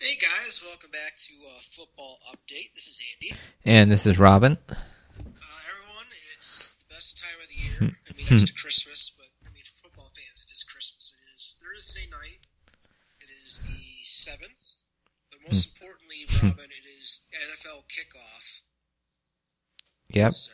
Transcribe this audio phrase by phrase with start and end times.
[0.00, 2.72] Hey guys, welcome back to uh, Football Update.
[2.72, 3.34] This is Andy.
[3.64, 4.56] And this is Robin.
[4.70, 4.74] Uh,
[5.18, 7.96] everyone, it's the best time of the year.
[8.08, 11.16] I mean, to Christmas, but I mean, for football fans, it is Christmas.
[11.18, 12.46] It is Thursday night.
[13.20, 14.76] It is the seventh,
[15.32, 18.60] but most importantly, Robin, it is NFL kickoff.
[20.10, 20.32] Yep.
[20.32, 20.52] So,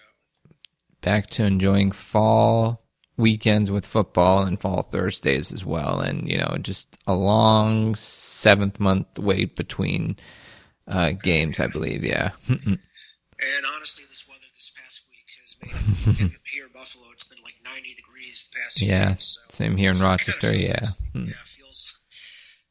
[1.02, 2.80] Back to enjoying fall
[3.16, 6.00] weekends with football and fall Thursdays as well.
[6.00, 10.16] And, you know, just a long seventh month wait between
[10.88, 12.04] uh, games, I believe.
[12.04, 12.30] Yeah.
[12.48, 12.79] and
[13.76, 17.06] honestly, this weather this past week has made here in Buffalo.
[17.12, 19.11] It's been like 90 degrees the past yeah.
[19.11, 19.39] weeks.
[19.48, 20.53] So Same here in It's kinda Rochester.
[20.54, 20.72] Yeah.
[20.82, 21.25] like- Hmm.
[21.26, 21.98] yeah, feels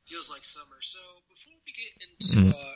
[0.06, 0.78] feels like summer.
[0.82, 1.00] So
[1.30, 2.54] before we get into Mm.
[2.54, 2.76] uh,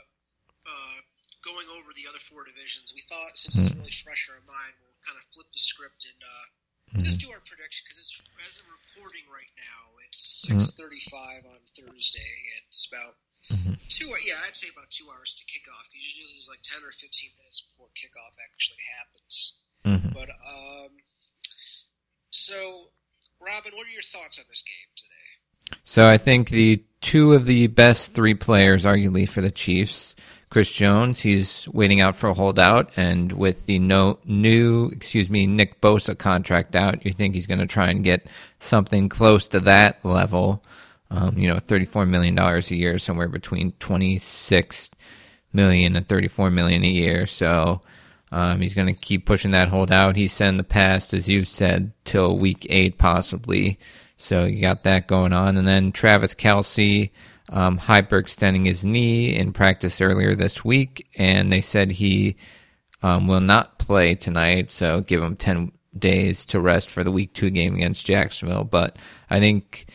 [0.66, 0.96] uh,
[1.44, 3.78] going over the other four divisions, we thought since it's Mm.
[3.78, 6.46] really fresh in our mind, we'll kind of flip the script and uh,
[6.94, 7.04] Mhm.
[7.04, 10.60] just do our prediction because it's as we're recording right now, it's Mm.
[10.60, 13.16] six thirty-five on Thursday, and it's about
[13.50, 13.78] Mhm.
[13.88, 14.08] two.
[14.24, 16.92] Yeah, I'd say about two hours to kick off because usually it's like ten or
[16.92, 19.60] fifteen minutes before kickoff actually happens.
[19.84, 20.12] Mhm.
[20.14, 20.96] But um,
[22.30, 22.92] so
[23.40, 25.80] Robin, what are your thoughts on this game today?
[25.84, 30.14] So I think the two of the best three players, arguably for the Chiefs,
[30.50, 35.46] Chris Jones, he's waiting out for a holdout, and with the no new, excuse me,
[35.46, 39.60] Nick Bosa contract out, you think he's going to try and get something close to
[39.60, 40.64] that level.
[41.10, 44.90] Um, you know, thirty-four million dollars a year, somewhere between twenty-six
[45.52, 47.26] million and thirty-four million a year.
[47.26, 47.82] So
[48.32, 50.16] um, he's going to keep pushing that holdout.
[50.16, 53.78] He said in the past, as you said, till week eight possibly.
[54.16, 57.10] So you got that going on, and then Travis Kelce
[57.50, 62.36] um, hyperextending his knee in practice earlier this week, and they said he
[63.02, 64.70] um, will not play tonight.
[64.70, 68.64] So give him ten days to rest for the week two game against Jacksonville.
[68.64, 68.96] But
[69.30, 69.86] I think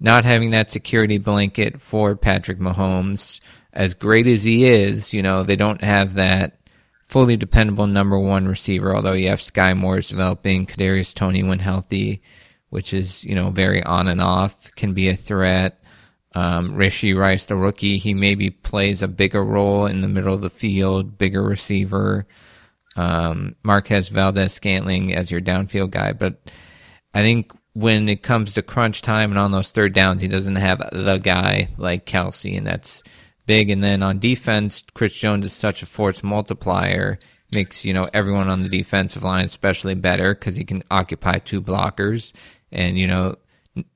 [0.00, 3.40] not having that security blanket for Patrick Mahomes,
[3.72, 6.58] as great as he is, you know, they don't have that
[7.06, 12.22] fully dependable number one receiver, although you have Skyy Moore's developing, Kadarius Toney when healthy,
[12.70, 15.83] which is, you know, very on and off, can be a threat.
[16.34, 20.40] Um, Rashee Rice, the rookie, he maybe plays a bigger role in the middle of
[20.40, 22.26] the field, bigger receiver.
[22.96, 26.40] Um, Marquez Valdes-Scantling as your downfield guy, but
[27.12, 30.56] I think when it comes to crunch time and on those third downs, he doesn't
[30.56, 33.02] have the guy like Kelce, and that's
[33.46, 33.68] big.
[33.68, 37.18] And then on defense, Chris Jones is such a force multiplier,
[37.52, 41.60] makes you know everyone on the defensive line especially better because he can occupy two
[41.60, 42.32] blockers,
[42.72, 43.36] and you know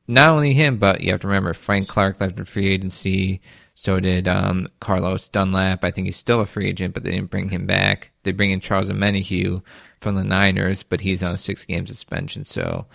[0.07, 3.41] not only him, but you have to remember Frank Clark left in free agency.
[3.75, 5.85] So did um, Carlos Dunlap.
[5.85, 8.11] I think he's still a free agent, but they didn't bring him back.
[8.25, 9.63] They bring in Charles Omenihu
[10.01, 12.43] from the Niners, but he's on a six game suspension.
[12.43, 12.87] So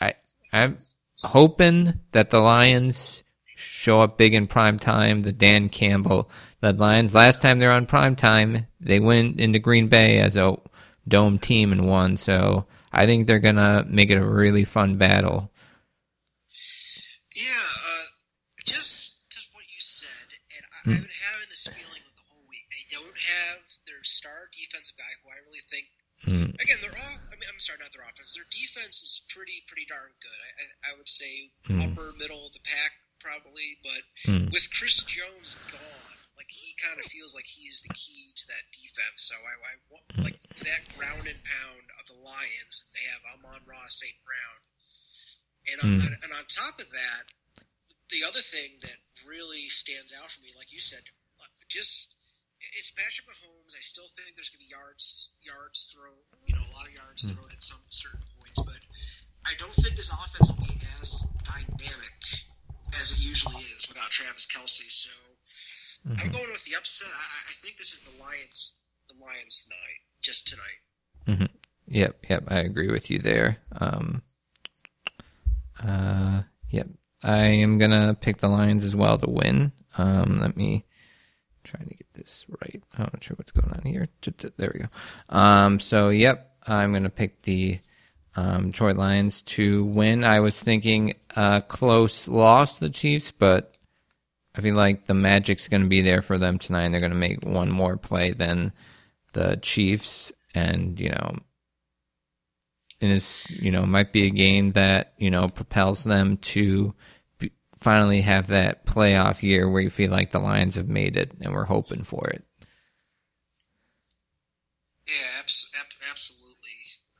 [0.00, 0.14] I
[0.52, 0.76] I'm
[1.22, 3.22] hoping that the Lions
[3.56, 5.22] show up big in prime time.
[5.22, 6.30] The Dan Campbell
[6.62, 7.14] led Lions.
[7.14, 10.56] Last time they're on prime time, they went into Green Bay as a
[11.08, 12.16] dome team and won.
[12.16, 15.50] So I think they're gonna make it a really fun battle.
[17.34, 18.06] Yeah, uh,
[18.64, 20.28] just because what you said,
[20.58, 20.90] and I, Hmm.
[20.98, 22.66] I've been having this feeling with the whole week.
[22.70, 25.86] They don't have their star defensive guy, who I really think.
[26.22, 26.48] Hmm.
[26.60, 27.16] Again, they're all.
[27.32, 28.34] I mean, I'm sorry, not their offense.
[28.36, 30.38] Their defense is pretty, pretty darn good.
[30.38, 31.80] I, I, I would say Hmm.
[31.82, 33.78] upper middle of the pack, probably.
[33.82, 34.46] But Hmm.
[34.54, 38.44] with Chris Jones gone, like he kind of feels like he is the key to
[38.54, 39.26] that defense.
[39.26, 40.22] So I, I want Hmm.
[40.30, 42.86] like that ground and pound of the Lions.
[42.94, 44.14] They have Amon-Ra, St.
[44.22, 44.56] Brown,
[45.72, 46.12] and on, Hmm.
[46.22, 47.24] and on top of that,
[48.10, 48.96] the other thing that
[49.26, 51.00] really stands out for me, like you said,
[51.68, 52.14] just
[52.78, 53.74] it's Patrick Mahomes.
[53.76, 56.14] I still think there's going to be yards, yards thrown,
[56.46, 58.78] you know, a lot of yards thrown at some certain points, but
[59.44, 62.14] I don't think this offense will be as dynamic
[63.00, 64.86] as it usually is without Travis Kelce.
[64.90, 65.10] So
[66.18, 67.08] I'm going with the upset.
[67.10, 68.78] I, I- think this is the Lions,
[69.08, 71.48] the Lions tonight, just tonight.
[71.88, 73.58] Yep, yep, I agree with you there.
[73.80, 74.22] Um,
[75.86, 76.88] uh, yep,
[77.22, 79.72] I am gonna pick the Lions as well to win.
[79.96, 80.84] Um, let me
[81.64, 82.82] try to get this right.
[82.96, 84.08] I'm not sure what's going on here.
[84.56, 85.36] There we go.
[85.36, 87.78] Um, so yep, I'm gonna pick the
[88.34, 90.24] um, Detroit Lions to win.
[90.24, 93.76] I was thinking a close loss to the Chiefs, but
[94.54, 96.84] I feel like the magic's gonna be there for them tonight.
[96.84, 98.72] and They're gonna make one more play than
[99.32, 101.36] the Chiefs, and you know
[103.02, 106.94] and it's you know might be a game that you know propels them to
[107.38, 111.32] be, finally have that playoff year where you feel like the Lions have made it
[111.40, 112.44] and we're hoping for it.
[115.06, 116.48] Yeah, abs- ab- absolutely.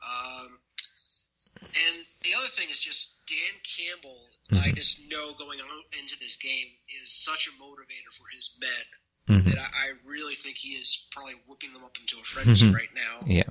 [0.03, 0.59] Um,
[1.61, 4.21] and the other thing is just Dan Campbell,
[4.53, 4.69] mm-hmm.
[4.69, 6.69] I just know going on into this game
[7.03, 9.49] is such a motivator for his men mm-hmm.
[9.51, 12.75] that I, I, really think he is probably whipping them up into a frenzy mm-hmm.
[12.75, 13.27] right now.
[13.27, 13.51] Yeah.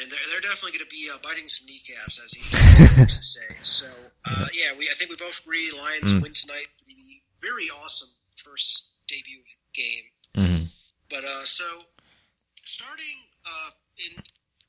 [0.00, 2.40] And they're, they're definitely going to be uh, biting some kneecaps, as he
[3.00, 3.54] likes to say.
[3.62, 3.86] So,
[4.24, 6.22] uh, yeah, we I think we both agree Lions mm.
[6.22, 6.68] win tonight.
[6.86, 9.42] Be very awesome first debut
[9.74, 10.06] game.
[10.36, 10.64] Mm-hmm.
[11.08, 11.64] But uh, so
[12.64, 14.22] starting uh, in,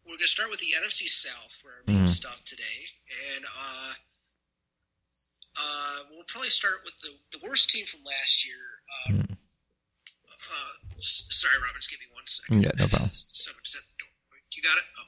[0.06, 2.06] we're going to start with the NFC South, where our main mm-hmm.
[2.08, 2.80] stuff today,
[3.36, 3.94] and uh,
[5.56, 8.64] uh, we'll probably start with the the worst team from last year.
[8.90, 9.32] Uh, mm.
[9.32, 12.64] uh, sorry, Robin, just give me one second.
[12.64, 13.12] Yeah, no problem.
[13.14, 14.10] Someone just at the door.
[14.52, 14.84] You got it?
[15.00, 15.08] Oh.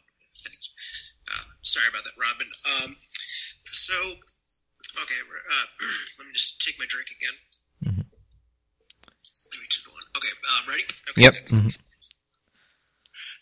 [1.28, 2.48] Uh, sorry about that, Robin.
[2.66, 2.96] Um,
[3.66, 5.68] so, okay, uh,
[6.20, 7.38] let me just take my drink again.
[7.86, 8.08] Mm-hmm.
[9.54, 10.08] Three, two, one.
[10.18, 10.84] Okay, uh, ready?
[11.12, 11.34] Okay, yep.
[11.48, 11.70] Mm-hmm.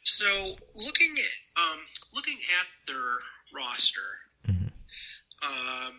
[0.03, 1.79] So, looking at um,
[2.13, 3.05] looking at their
[3.53, 4.09] roster,
[4.47, 4.65] mm-hmm.
[4.65, 5.93] um,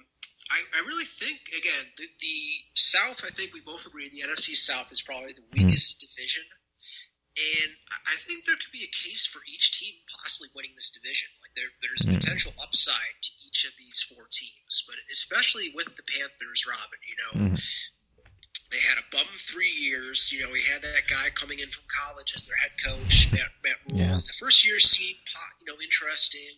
[0.50, 2.37] I, I, really think again the, the,
[2.75, 3.23] South.
[3.25, 5.67] I think we both agree the NFC South is probably the mm-hmm.
[5.67, 6.43] weakest division.
[7.32, 11.31] And I think there could be a case for each team possibly winning this division.
[11.57, 12.19] There, there's mm.
[12.19, 17.01] potential upside to each of these four teams, but especially with the Panthers, Robin.
[17.05, 17.61] You know, mm.
[18.71, 20.33] they had a bum three years.
[20.33, 23.53] You know, we had that guy coming in from college as their head coach, Matt,
[23.63, 24.01] Matt Rhule.
[24.01, 24.17] Yeah.
[24.17, 25.21] The first year seemed,
[25.61, 26.57] you know, interesting.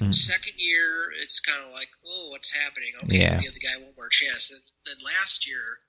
[0.00, 0.14] Mm.
[0.14, 2.92] Second year, it's kind of like, oh, what's happening?
[3.04, 3.40] Okay, yeah.
[3.40, 4.50] give the guy one more chance.
[4.50, 5.80] Then, then last year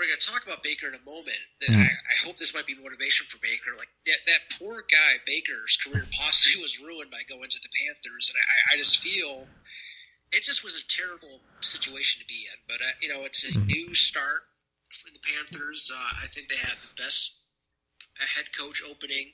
[0.00, 1.44] we're going to talk about Baker in a moment.
[1.60, 1.84] That mm.
[1.84, 3.76] I, I, hope this might be motivation for Baker.
[3.76, 8.32] Like that, that poor guy Baker's career possibly was ruined by going to the Panthers,
[8.32, 9.44] and I, I just feel
[10.32, 12.58] it just was a terrible situation to be in.
[12.64, 13.66] But uh, you know, it's a mm.
[13.68, 14.40] new start
[14.88, 15.92] for the Panthers.
[15.92, 17.44] Uh, I think they had the best
[18.16, 19.32] head coach opening,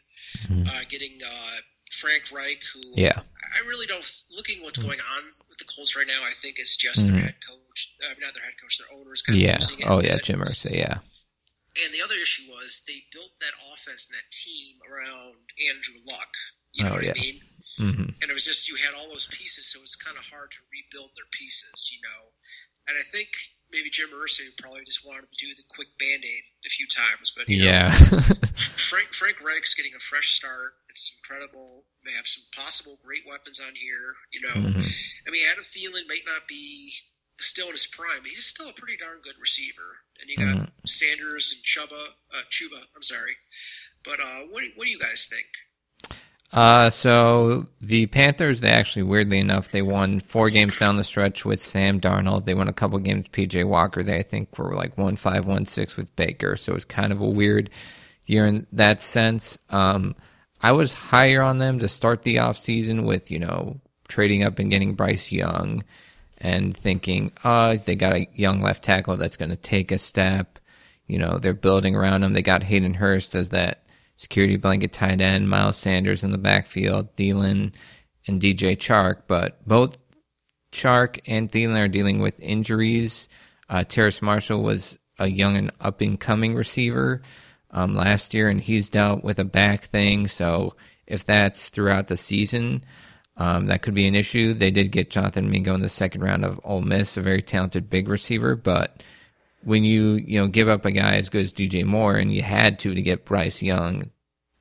[0.51, 0.67] mm.
[0.67, 1.57] uh, getting uh,
[1.97, 4.05] Frank Reich, who yeah, I really don't.
[4.37, 7.17] Looking what's going on with the Colts right now, I think it's just mm-hmm.
[7.17, 9.23] their head coach, uh, not their head coach, their owners.
[9.23, 9.57] Kind of yeah.
[9.57, 10.77] Of oh yeah, Jim Irsay.
[10.77, 10.99] Yeah.
[11.85, 15.37] And the other issue was they built that offense and that team around
[15.69, 16.33] Andrew Luck.
[16.73, 17.17] You know oh, what yeah.
[17.17, 17.41] I mean?
[17.81, 18.09] Mm-hmm.
[18.21, 20.53] And it was just you had all those pieces, so it was kind of hard
[20.53, 22.23] to rebuild their pieces, you know.
[22.89, 23.29] And I think
[23.73, 27.33] maybe Jim Irsay probably just wanted to do the quick band aid a few times,
[27.37, 28.19] but yeah, know,
[28.57, 30.75] Frank Frank Reich's getting a fresh start.
[30.89, 31.85] It's incredible.
[32.05, 34.15] They have some possible great weapons on here.
[34.33, 34.81] You know, mm-hmm.
[35.27, 36.93] I mean, Adam Thielen might not be
[37.41, 40.01] still in his prime, but he's still a pretty darn good receiver.
[40.21, 40.87] And you got mm-hmm.
[40.87, 42.01] Sanders and Chuba,
[42.35, 42.81] uh, Chuba.
[42.95, 43.37] I'm sorry,
[44.05, 45.47] but uh, what what do you guys think?
[46.53, 51.45] Uh, so the Panthers, they actually, weirdly enough, they won four games down the stretch
[51.45, 52.45] with Sam Darnold.
[52.45, 54.03] They won a couple games PJ Walker.
[54.03, 56.57] They, I think, were like one five, one six with Baker.
[56.57, 57.71] So it's kind of a weird
[58.27, 59.59] year in that sense.
[59.71, 60.15] Um,
[60.63, 64.71] I was higher on them to start the offseason with, you know, trading up and
[64.71, 65.85] getting Bryce Young
[66.39, 70.59] and thinking, oh, they got a young left tackle that's going to take a step.
[71.07, 72.33] You know, they're building around him.
[72.33, 73.83] They got Hayden Hurst as that
[74.17, 77.73] security blanket tight end, Miles Sanders in the backfield, Thielen
[78.27, 79.23] and DJ Chark.
[79.27, 79.97] But both
[80.73, 83.29] Chark and Thielen are dealing with injuries.
[83.69, 87.23] Uh, Terrace Marshall was a young and up and coming receiver
[87.71, 90.29] um, last year, and he's dealt with a back thing.
[90.29, 90.75] So
[91.07, 92.85] if that's throughout the season,
[93.37, 94.55] um, that could be an issue.
[94.55, 97.91] They did get Jonathan Mingo in the second round of Ole Miss, a very talented
[97.91, 99.03] big receiver, but
[99.67, 102.41] when you you know give up a guy as good as DJ Moore and you
[102.41, 104.11] had to to get Bryce Young,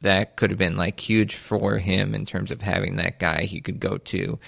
[0.01, 3.61] that could have been like huge for him in terms of having that guy he
[3.61, 4.39] could go to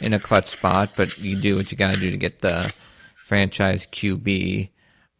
[0.00, 0.90] in a clutch spot.
[0.96, 2.72] But you do what you got to do to get the
[3.24, 4.70] franchise QB.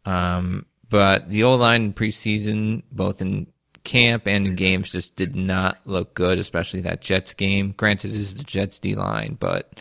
[0.05, 3.45] Um, but the O line in preseason, both in
[3.83, 7.69] camp and in games, just did not look good, especially that Jets game.
[7.77, 9.79] Granted, it is the Jets D line, but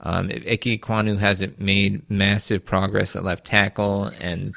[0.00, 4.54] um, Ike Ekwonu hasn't made massive progress at left tackle and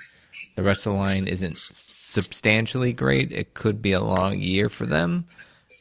[0.55, 4.85] the rest of the line isn't substantially great, it could be a long year for
[4.85, 5.25] them.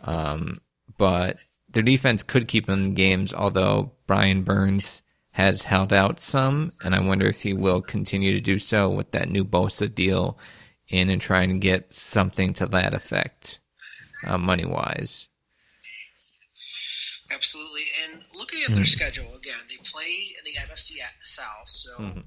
[0.03, 0.59] Um,
[0.99, 1.39] but
[1.71, 6.95] their defense could keep them in games, although Brian Burns has held out some, and
[6.95, 10.39] I wonder if he will continue to do so with that new Bosa deal
[10.89, 13.61] in and trying to get something to that effect,
[14.27, 15.29] uh, money wise.
[17.31, 21.69] Absolutely, and looking at their schedule again, they play in the NFC South.
[21.69, 22.21] So mm-hmm.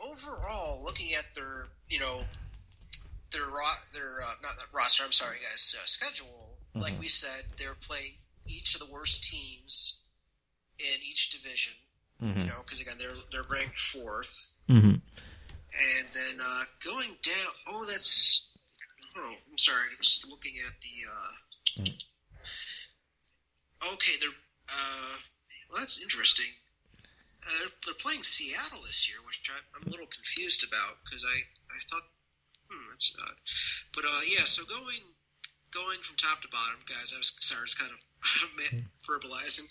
[0.00, 2.22] overall, looking at their you know
[3.32, 6.56] their ro- their uh, not roster, I'm sorry guys, uh, schedule.
[6.70, 6.80] Mm-hmm.
[6.80, 8.12] Like we said, they're playing
[8.46, 10.02] each of the worst teams
[10.78, 11.72] in each division.
[12.22, 12.40] Mm-hmm.
[12.40, 14.88] You know, because again, they're they're ranked 4th mm-hmm.
[14.88, 15.00] and
[16.12, 17.52] then uh, going down.
[17.68, 18.52] Oh, that's.
[19.18, 19.84] Oh, I'm sorry.
[19.90, 21.04] I'm just looking at the.
[21.10, 21.32] Uh,
[21.82, 21.94] mm-hmm.
[23.94, 24.30] Okay, they're.
[24.68, 25.16] Uh,
[25.70, 26.50] well, that's interesting.
[27.42, 31.36] they're, they're playing Seattle this year, which I, I'm a little confused about because I,
[31.36, 32.06] I thought,
[32.70, 33.36] hmm, that's odd.
[33.94, 35.02] But uh, yeah, so going
[35.76, 37.12] going from top to bottom, guys.
[37.14, 38.00] I was sorry, I was kind of
[39.08, 39.68] verbalizing,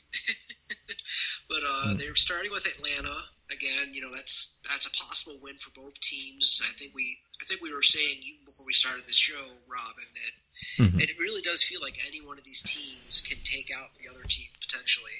[1.50, 1.98] but uh, mm.
[1.98, 3.16] they're starting with Atlanta
[3.52, 3.94] again.
[3.94, 6.62] You know, that's that's a possible win for both teams.
[6.64, 10.06] I think we I think we were saying even before we started the show, Robin,
[10.14, 10.34] that
[10.78, 11.00] mm-hmm.
[11.00, 14.24] it really does feel like any one of these teams can take out the other
[14.28, 15.20] team potentially.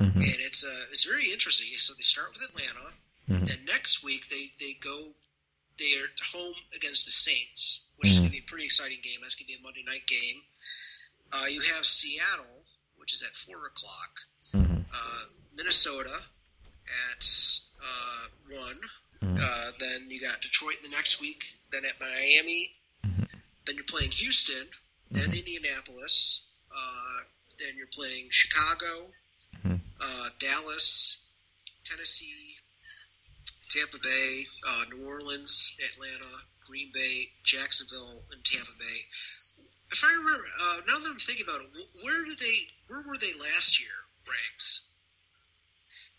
[0.00, 0.20] Mm-hmm.
[0.20, 1.66] And it's uh, it's very interesting.
[1.76, 2.94] So they start with Atlanta,
[3.28, 3.46] mm-hmm.
[3.46, 4.96] then next week they they go
[5.78, 9.18] they are home against the Saints, which is going to be a pretty exciting game.
[9.22, 10.42] That's going to be a Monday night game.
[11.32, 12.64] Uh, you have Seattle,
[12.96, 14.12] which is at four o'clock.
[14.54, 14.80] Mm-hmm.
[14.92, 15.24] Uh,
[15.56, 16.14] Minnesota
[17.10, 17.24] at
[17.82, 18.80] uh, one.
[19.22, 19.36] Mm-hmm.
[19.40, 21.44] Uh, then you got Detroit the next week.
[21.70, 22.70] Then at Miami.
[23.68, 24.66] Then you're playing Houston.
[25.12, 25.34] Then mm-hmm.
[25.34, 26.48] Indianapolis.
[26.74, 27.20] Uh,
[27.60, 29.06] then you're playing Chicago,
[29.56, 29.76] mm-hmm.
[30.00, 31.22] uh, Dallas,
[31.84, 32.56] Tennessee,
[33.68, 34.44] Tampa Bay,
[34.90, 36.32] New Orleans, Atlanta,
[36.66, 39.00] Green Bay, Jacksonville, and Tampa Bay
[39.90, 41.68] if I remember, uh, now that I'm thinking about it,
[42.02, 42.58] where did they?
[42.88, 43.90] Where were they last year?
[44.26, 44.82] Ranks?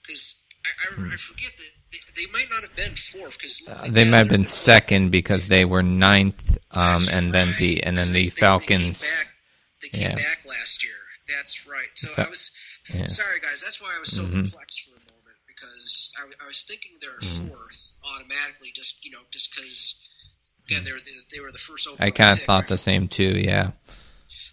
[0.02, 3.88] Because I, I, I, forget that they, they, might not have been fourth because uh,
[3.90, 8.12] they might have been second because they were ninth, um, and then the and then
[8.12, 9.02] the Falcons.
[9.02, 9.28] They came, back,
[9.82, 10.16] they came yeah.
[10.16, 10.94] back last year.
[11.36, 11.88] That's right.
[11.96, 12.52] So Fa- I was
[12.94, 13.08] yeah.
[13.08, 13.62] sorry, guys.
[13.62, 14.46] That's why I was so mm-hmm.
[14.46, 17.48] perplexed for a moment because I, I was thinking they're mm-hmm.
[17.48, 19.96] fourth automatically, just you know, just because
[20.70, 22.06] Again, they were the, they were the first overall.
[22.06, 23.40] I kind of thought the same too.
[23.40, 23.72] Yeah.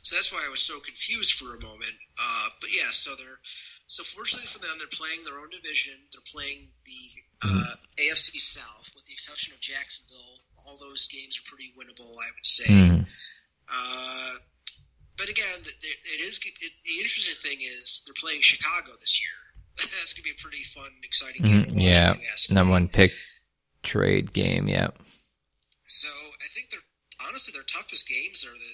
[0.00, 1.92] So that's why I was so confused for a moment.
[2.18, 3.38] Uh, but yeah, so they're
[3.87, 5.95] so fortunately for them, they're playing their own division.
[6.12, 7.02] They're playing the
[7.43, 8.12] uh, mm-hmm.
[8.12, 10.38] AFC South, with the exception of Jacksonville.
[10.66, 12.73] All those games are pretty winnable, I would say.
[12.73, 13.02] Mm-hmm.
[13.71, 14.35] Uh,
[15.16, 19.38] but again, it is it, the interesting thing is they're playing Chicago this year.
[19.78, 21.78] That's gonna be a pretty fun, exciting game.
[21.78, 22.14] Yeah,
[22.50, 23.12] number one pick
[23.83, 24.69] trade game.
[24.69, 24.88] Yeah.
[25.87, 28.73] So I think they're honestly their toughest games are the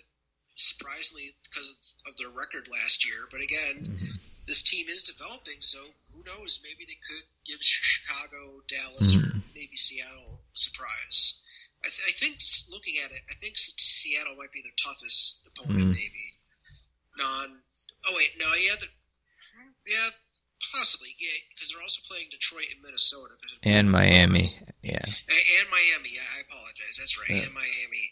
[0.54, 3.28] surprisingly because of, of their record last year.
[3.30, 4.16] But again, mm-hmm.
[4.47, 5.78] this team is developing, so
[6.12, 6.61] who knows?
[6.62, 9.38] Maybe they could give Chicago, Dallas, mm-hmm.
[9.38, 11.40] or maybe Seattle a surprise.
[11.85, 12.38] I, th- I, think
[12.71, 15.90] looking at it, I think Seattle might be their toughest opponent.
[15.90, 15.99] Mm-hmm.
[15.99, 16.25] Maybe
[17.18, 17.59] non.
[18.06, 18.87] Oh wait, no, yeah, the,
[19.87, 20.11] yeah,
[20.71, 23.35] Possibly, yeah, because they're also playing Detroit and Minnesota.
[23.62, 24.49] And Miami,
[24.80, 25.02] yeah.
[25.02, 26.97] And, and Miami, yeah, I apologize.
[26.99, 27.42] That's right, yeah.
[27.44, 28.06] and Miami.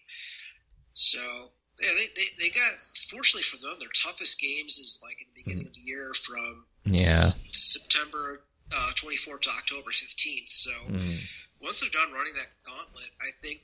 [0.94, 5.26] So, yeah, they, they, they got, fortunately for them, their toughest games is like in
[5.34, 10.48] the beginning of the year from yeah September uh, 24th to October 15th.
[10.48, 11.16] So, mm.
[11.62, 13.60] once they're done running that gauntlet, I think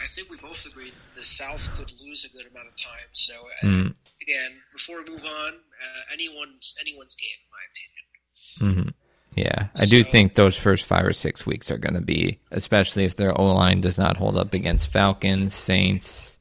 [0.00, 3.08] I think we both agree the South could lose a good amount of time.
[3.12, 3.94] So, uh, mm.
[4.22, 8.86] again, before we move on, uh, anyone's anyone's game, in my opinion.
[8.86, 8.88] Mm-hmm.
[9.36, 13.04] Yeah, I do think those first five or six weeks are going to be, especially
[13.04, 16.35] if their O line does not hold up against Falcons, Saints,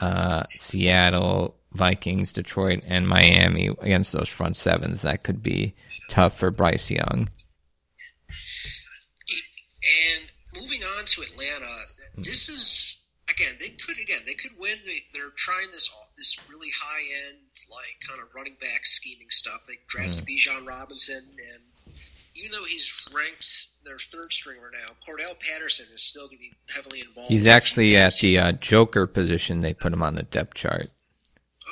[0.00, 5.02] uh, Seattle, Vikings, Detroit, and Miami against those front sevens.
[5.02, 5.74] That could be
[6.08, 7.28] tough for Bryce Young.
[9.88, 11.76] And moving on to Atlanta,
[12.16, 14.76] this is again they could again they could win.
[14.84, 17.38] They, are trying this this really high end
[17.70, 19.64] like kind of running back scheming stuff.
[19.66, 20.28] They drafted mm.
[20.28, 21.62] Bijan Robinson, and
[22.38, 26.52] even though he's ranked their third stringer now, Cordarrelle Patterson is still going to be
[26.74, 27.30] heavily involved.
[27.30, 29.60] He's actually at the uh, Joker position.
[29.60, 30.90] They put him on the depth chart.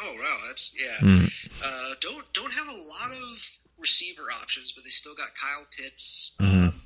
[0.02, 1.08] Oh wow, that's yeah.
[1.08, 1.62] Mm.
[1.64, 6.36] Uh, don't don't have a lot of receiver options, but they still got Kyle Pitts.
[6.40, 6.64] Mm-hmm.
[6.68, 6.82] Um,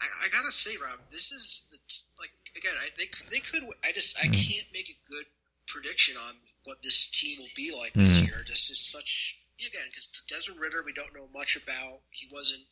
[0.00, 1.78] I, I, gotta say, Rob, this is the,
[2.20, 3.62] like again, I, they they could.
[3.84, 4.32] I just I mm-hmm.
[4.34, 5.24] can't make a good
[5.66, 8.26] prediction on what this team will be like this mm.
[8.28, 8.44] year.
[8.46, 12.00] This is such again because Desmond Ridder we don't know much about.
[12.10, 12.62] He wasn't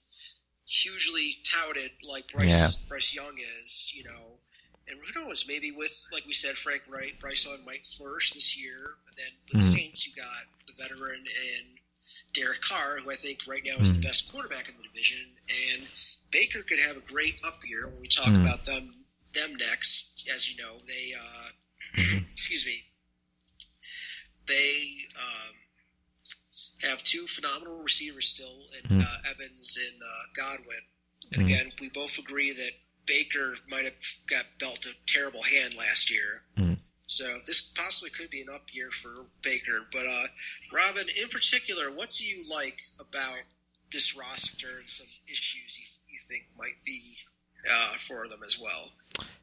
[0.66, 2.88] hugely touted like Bryce yeah.
[2.88, 4.38] Bryce Young is, you know.
[4.86, 5.46] And who knows?
[5.48, 8.76] Maybe with like we said, Frank Reich, Bryce Young might flourish this year.
[8.76, 9.52] And then with mm.
[9.52, 9.84] the mm-hmm.
[9.84, 11.74] Saints, you got the veteran and
[12.34, 13.94] Derek Carr, who I think right now is mm.
[13.94, 14.08] the mm-hmm.
[14.08, 15.20] best quarterback in the division,
[15.72, 15.82] and
[16.30, 18.40] Baker could have a great up year when we talk mm.
[18.40, 18.92] about them
[19.32, 20.28] them next.
[20.34, 22.82] As you know, they uh, excuse me,
[24.46, 25.54] they um,
[26.84, 29.02] have two phenomenal receivers still in mm.
[29.02, 30.76] uh, Evans and uh, Godwin.
[31.32, 31.44] And mm.
[31.46, 32.70] again, we both agree that
[33.06, 33.94] Baker might have
[34.28, 36.42] got dealt a terrible hand last year.
[36.56, 36.78] Mm.
[37.06, 39.86] So this possibly could be an up year for Baker.
[39.92, 40.26] But uh,
[40.72, 43.38] Robin, in particular, what do you like about
[43.92, 47.14] this roster and some issues you, you think might be
[47.70, 48.90] uh, for them as well?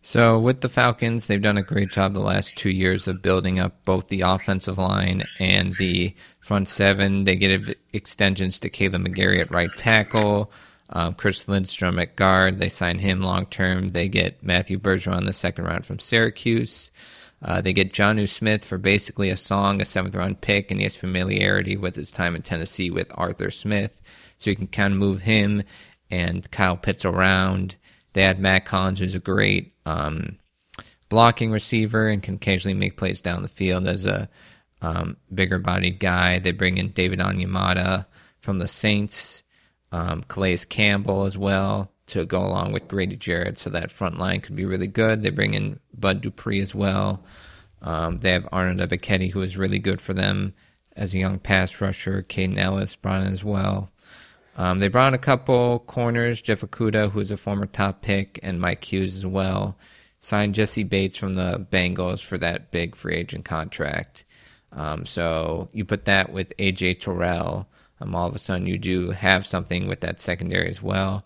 [0.03, 3.59] So with the Falcons, they've done a great job the last two years of building
[3.59, 7.23] up both the offensive line and the front seven.
[7.23, 10.51] They get extensions to Kaleb McGary at right tackle.
[10.89, 13.89] Um, Chris Lindstrom at guard, they sign him long term.
[13.89, 16.91] They get Matthew Bergeron in the second round from Syracuse.
[17.43, 20.83] Uh, they get Jonnu Smith for basically a song, a seventh round pick, and he
[20.83, 24.01] has familiarity with his time in Tennessee with Arthur Smith.
[24.37, 25.63] So you can kind of move him
[26.09, 27.75] and Kyle Pitts around.
[28.13, 30.37] They had Mack Hollins, who's a great um,
[31.09, 34.29] blocking receiver and can occasionally make plays down the field as a
[34.81, 36.39] um, bigger bodied guy.
[36.39, 38.05] They bring in David Onyemata
[38.39, 39.43] from the Saints,
[39.91, 44.41] um, Calais Campbell as well to go along with Grady Jarrett, so that front line
[44.41, 45.21] could be really good.
[45.21, 47.23] They bring in Bud Dupree as well.
[47.81, 50.53] Um, they have Arnold Ebiketie, who is really good for them
[50.95, 52.21] as a young pass rusher.
[52.27, 53.91] Kaden Elliss brought in as well.
[54.57, 58.39] Um, they brought in a couple corners, Jeff Okudah, who is a former top pick,
[58.43, 59.77] and Mike Hughes as well.
[60.19, 64.23] Signed Jessie Bates from the Bengals for that big free agent contract.
[64.71, 67.67] Um, so you put that with AJ Terrell,
[67.99, 71.25] um, all of a sudden you do have something with that secondary as well.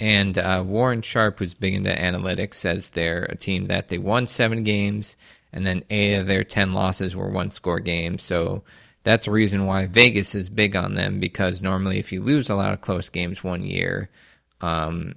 [0.00, 4.26] And uh, Warren Sharp, who's big into analytics, says they're a team that they won
[4.26, 5.16] seven games,
[5.52, 8.22] and then eight of their ten losses were one score games.
[8.22, 8.64] So
[9.04, 12.54] that's a reason why Vegas is big on them because normally if you lose a
[12.54, 14.10] lot of close games one year,
[14.60, 15.14] um,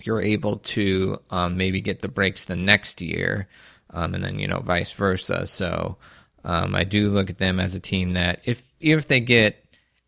[0.00, 3.48] you're able to um, maybe get the breaks the next year,
[3.90, 5.46] um, and then you know vice versa.
[5.46, 5.98] So
[6.44, 9.64] um, I do look at them as a team that if if they get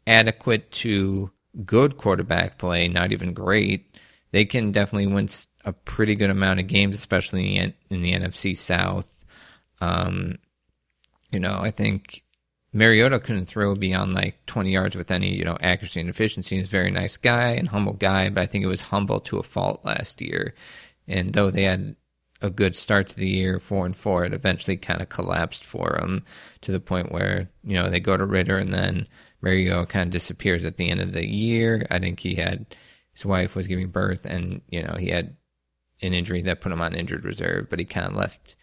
[0.06, 1.30] adequate to
[1.64, 3.96] good quarterback play, not even great,
[4.32, 5.28] they can definitely win
[5.64, 9.08] a pretty good amount of games, especially in, in the NFC South.
[9.80, 10.38] Um,
[11.30, 12.23] you know, I think
[12.74, 16.56] Mariota couldn't throw beyond like 20 yards with any, you know, accuracy and efficiency.
[16.56, 19.38] He's a very nice guy and humble guy, but I think it was humble to
[19.38, 20.54] a fault last year.
[21.06, 21.94] And though they had
[22.42, 25.96] a good start to the year, four and four, it eventually kind of collapsed for
[26.00, 26.24] them
[26.62, 29.06] to the point where, you know, they go to Ridder and then
[29.40, 31.86] Mariota kind of disappears at the end of the year.
[31.92, 32.74] I think he had,
[33.12, 35.36] his wife was giving birth and, you know, he had
[36.02, 38.56] an injury that put him on injured reserve, but he kind of left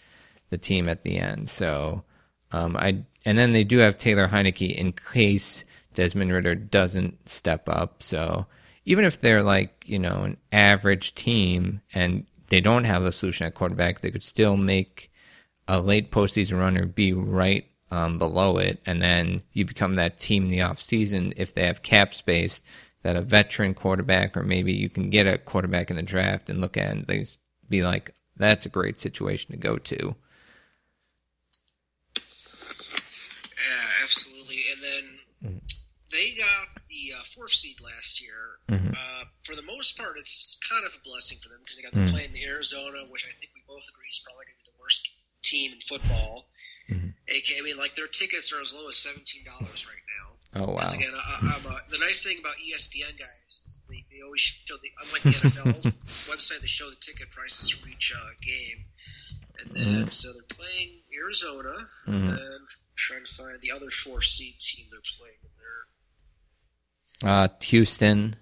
[0.49, 1.49] the team at the end.
[1.49, 2.03] So,
[2.51, 7.69] um, I and then they do have Taylor Heinicke in case Desmond Ridder doesn't step
[7.69, 8.01] up.
[8.01, 8.45] So
[8.85, 13.47] even if they're like you know an average team and they don't have a solution
[13.47, 15.11] at quarterback, they could still make
[15.67, 20.45] a late postseason runner be right um, below it, and then you become that team
[20.45, 22.63] in the offseason if they have cap space
[23.03, 26.61] that a veteran quarterback or maybe you can get a quarterback in the draft and
[26.61, 27.25] look at and they
[27.67, 30.15] be like that's a great situation to go to.
[35.43, 35.57] Mm-hmm.
[36.11, 36.81] They got
[37.51, 38.59] seed last year.
[38.69, 38.93] Mm-hmm.
[38.93, 41.93] Uh, for the most part, it's kind of a blessing for them because they got
[41.93, 42.15] to mm-hmm.
[42.15, 44.71] play in the Arizona, which I think we both agree is probably going to be
[44.71, 45.09] the worst
[45.43, 46.47] team in football.
[46.89, 47.11] Mm-hmm.
[47.29, 50.27] AK, I mean, like their tickets are as low as seventeen dollars right now.
[50.53, 50.91] Oh wow!
[50.91, 55.23] Again, I, the nice thing about ESPN guys is they, they always show the unlike
[55.23, 55.93] the NFL
[56.27, 58.83] website, they show the ticket prices for each uh, game,
[59.59, 60.09] and then mm-hmm.
[60.09, 61.71] so they're playing Arizona,
[62.07, 62.29] mm-hmm.
[62.29, 65.40] and trying to find the other four seed team they're playing.
[67.23, 68.35] Uh, Houston.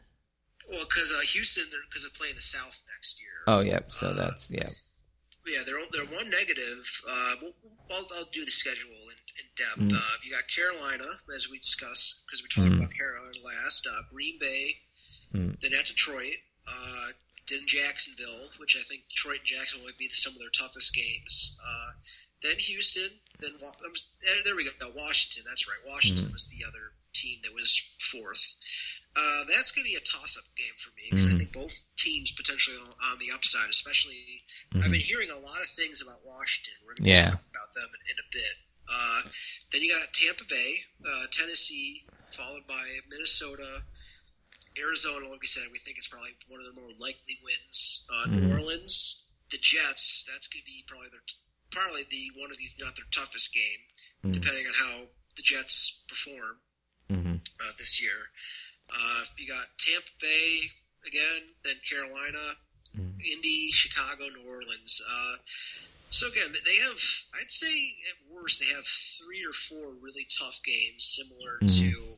[0.70, 3.30] Well, because uh, Houston, because they're, they're, playing the South next year.
[3.48, 3.80] Oh, yeah.
[3.88, 4.70] So uh, that's yeah.
[5.48, 7.02] Yeah, they're they're one negative.
[7.10, 7.54] Uh, we'll,
[7.90, 9.94] I'll, I'll, do the schedule in, in depth.
[9.94, 9.98] Mm.
[9.98, 12.78] Uh, you got Carolina, as we discussed, because we talked mm.
[12.78, 13.88] about Carolina last.
[13.88, 14.76] Uh, Green Bay,
[15.34, 15.60] mm.
[15.60, 16.38] then at Detroit,
[16.68, 17.08] uh,
[17.50, 21.58] then Jacksonville, which I think Detroit and Jacksonville might be some of their toughest games.
[21.58, 21.92] Uh,
[22.44, 23.52] then Houston, then
[24.46, 24.92] there we go.
[24.96, 25.82] Washington, that's right.
[25.88, 26.34] Washington mm-hmm.
[26.34, 28.56] was the other team that was fourth.
[29.16, 31.36] Uh, that's going to be a toss-up game for me because mm-hmm.
[31.36, 33.70] I think both teams potentially on, the upside.
[33.70, 34.84] Especially, mm-hmm.
[34.84, 36.74] I've been hearing a lot of things about Washington.
[36.86, 37.30] We're going to yeah.
[37.32, 38.56] talk about them in, in a bit.
[38.90, 39.22] Uh,
[39.72, 40.72] then you got Tampa Bay,
[41.06, 43.82] uh, Tennessee, followed by Minnesota,
[44.78, 45.30] Arizona.
[45.30, 48.08] Like we said, we think it's probably one of the more likely wins.
[48.10, 48.52] Uh, New mm-hmm.
[48.54, 50.26] Orleans, the Jets.
[50.32, 51.26] That's going to be probably their
[51.72, 53.82] probably the one of the not their toughest game,
[54.24, 54.40] mm-hmm.
[54.40, 56.58] depending on how the Jets perform.
[57.62, 58.18] Uh, this year.
[58.90, 60.60] Uh, you got Tampa Bay
[61.06, 62.46] again, then Carolina,
[62.98, 63.20] mm-hmm.
[63.34, 65.02] Indy, Chicago, New Orleans.
[65.08, 65.36] Uh,
[66.10, 67.02] so again, they have,
[67.40, 67.68] I'd say
[68.10, 71.90] at worst, they have three or four really tough games, similar mm-hmm.
[71.90, 72.18] to,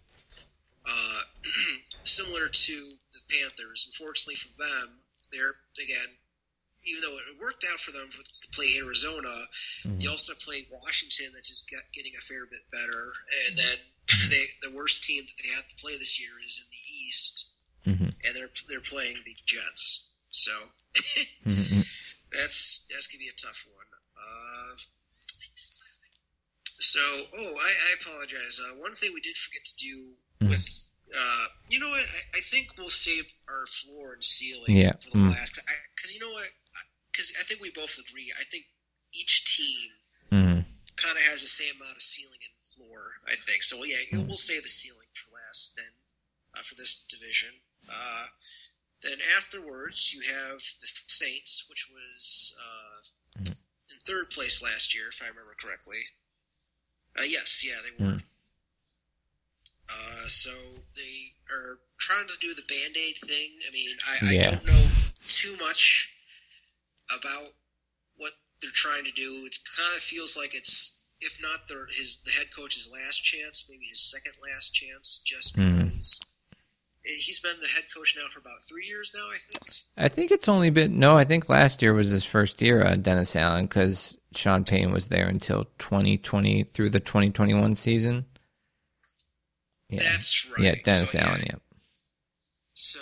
[0.88, 1.22] uh,
[2.04, 3.88] similar to the Panthers.
[3.88, 5.00] Unfortunately for them,
[5.32, 6.12] they're again
[6.86, 9.30] even though it worked out for them for, to play Arizona,
[9.86, 10.02] mm-hmm.
[10.02, 13.14] you also play Washington that's just get, getting a fair bit better.
[13.48, 13.78] And then.
[14.30, 17.50] They, the worst team that they have to play this year is in the East,
[17.88, 18.10] mm-hmm.
[18.26, 20.14] and they're they're playing the Jets.
[20.30, 20.52] So
[21.46, 21.82] mm-hmm.
[22.32, 23.86] that's that's gonna be a tough one.
[24.18, 24.76] Uh,
[26.82, 28.60] so, oh, I, I apologize.
[28.60, 29.96] Uh, one thing we did forget to do
[30.42, 30.50] mm-hmm.
[30.50, 32.00] with Uh, you know what?
[32.00, 34.94] I, I, think we'll save our floor and ceiling yeah.
[35.00, 35.30] for the mm.
[35.30, 35.60] last.
[35.96, 36.48] Because you know what?
[37.12, 38.32] Because I think we both agree.
[38.40, 38.64] I think
[39.14, 39.90] each team
[40.32, 40.66] mm.
[40.96, 43.14] kind of has the same amount of ceiling and floor.
[43.28, 43.84] I think so.
[43.84, 44.28] Yeah, mm.
[44.28, 45.94] we'll say the ceiling for last then
[46.58, 47.50] uh, for this division.
[47.90, 48.26] Uh,
[49.04, 53.52] then afterwards, you have the Saints, which was uh, mm.
[53.90, 56.00] in third place last year, if I remember correctly.
[57.20, 58.12] Uh, yes, yeah, they were.
[58.12, 58.22] Mm.
[59.90, 60.52] Uh, so
[60.96, 63.50] they are trying to do the band aid thing.
[63.68, 64.86] I mean, I, I don't know
[65.28, 66.10] too much
[67.18, 67.50] about
[68.16, 68.32] what
[68.62, 69.46] they're trying to do.
[69.46, 73.68] It kind of feels like it's, if not the his the head coach's last chance,
[73.70, 75.86] maybe his second last chance, just mm.
[75.86, 76.20] because
[77.04, 79.26] he's been the head coach now for about three years now.
[79.26, 79.76] I think.
[79.98, 81.18] I think it's only been no.
[81.18, 85.08] I think last year was his first year, uh, Dennis Allen, because Sean Payton was
[85.08, 88.26] there until 2020 through the 2021 season.
[89.90, 90.00] Yeah.
[90.04, 90.64] That's right.
[90.64, 91.44] Yeah, Dennis so, Allen.
[91.46, 91.56] Yeah.
[92.74, 93.00] So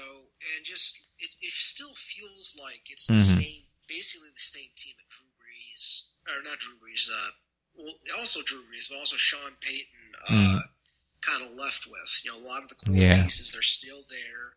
[0.56, 3.42] and just it, it still feels like it's the mm-hmm.
[3.42, 7.10] same, basically the same team at Drew Brees, or not Drew Brees.
[7.10, 7.32] Uh,
[8.18, 9.86] also Drew Brees, but also Sean Payton.
[10.30, 10.58] Uh, mm-hmm
[11.22, 12.22] kind of left with.
[12.24, 13.24] You know, a lot of the core yeah.
[13.24, 14.54] pieces they're still there.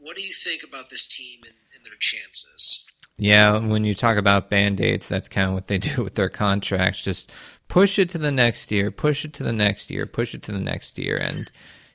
[0.00, 2.84] What do you think about this team and, and their chances?
[3.16, 6.28] Yeah, when you talk about band aids, that's kind of what they do with their
[6.28, 7.02] contracts.
[7.02, 7.30] Just
[7.68, 10.52] push it to the next year, push it to the next year, push it to
[10.52, 11.50] the next year, and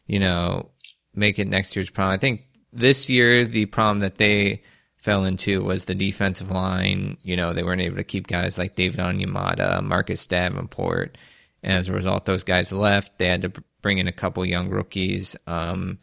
[0.05, 0.69] you know,
[1.13, 2.13] make it next year's problem.
[2.13, 2.41] I think
[2.73, 4.63] this year the problem that they
[5.03, 7.17] fell into was the defensive line.
[7.23, 11.17] You know, they weren't able to keep guys like David Onyemata, Marcus Davenport,
[11.61, 13.17] and as a result, those guys left.
[13.17, 15.99] They had to bring in a couple young rookies, um,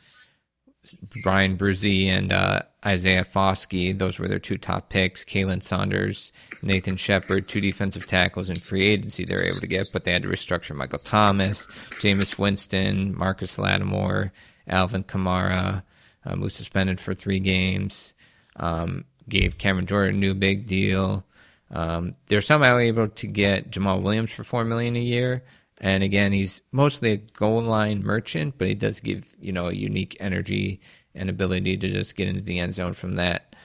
[1.23, 3.99] Bryan Bresee and uh, Isaiah Foskey.
[3.99, 5.25] Those were their two top picks.
[5.25, 6.31] Khalen Saunders,
[6.63, 10.13] Nathan Shepherd, two defensive tackles in free agency they were able to get, but they
[10.13, 11.67] had to restructure Michael Thomas,
[12.01, 14.31] Jameis Winston, Marcus Lattimore,
[14.69, 15.85] Alvin Kamara,
[16.27, 18.13] um, who suspended for three games.
[18.57, 21.25] Um, gave Cameron Jordan a new big deal.
[21.71, 25.45] Um, they're somehow able to get Jamaal Williams for four million a year,
[25.79, 29.73] and again, he's mostly a goal line merchant, but he does give you know a
[29.73, 30.81] unique energy
[31.15, 33.57] and ability to just get into the end zone from that,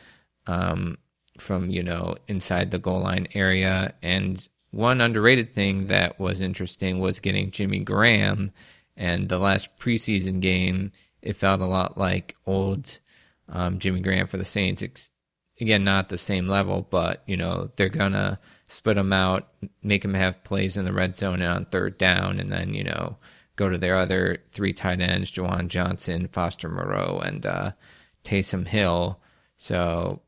[0.47, 0.97] um,
[1.39, 3.93] from you know inside the goal line area.
[4.01, 8.51] And one underrated thing that was interesting was getting Jimmy Graham,
[8.95, 12.99] and the last preseason game, it felt a lot like old
[13.49, 14.81] um, Jimmy Graham for the Saints
[15.59, 19.49] again, not the same level, but you know they're gonna split them out,
[19.83, 22.83] make them have plays in the red zone and on third down, and then you
[22.83, 23.17] know
[23.55, 27.71] go to their other three tight ends, Juwan Johnson, Foster Moreau, and uh,
[28.23, 29.19] Taysom Hill.
[29.57, 30.21] So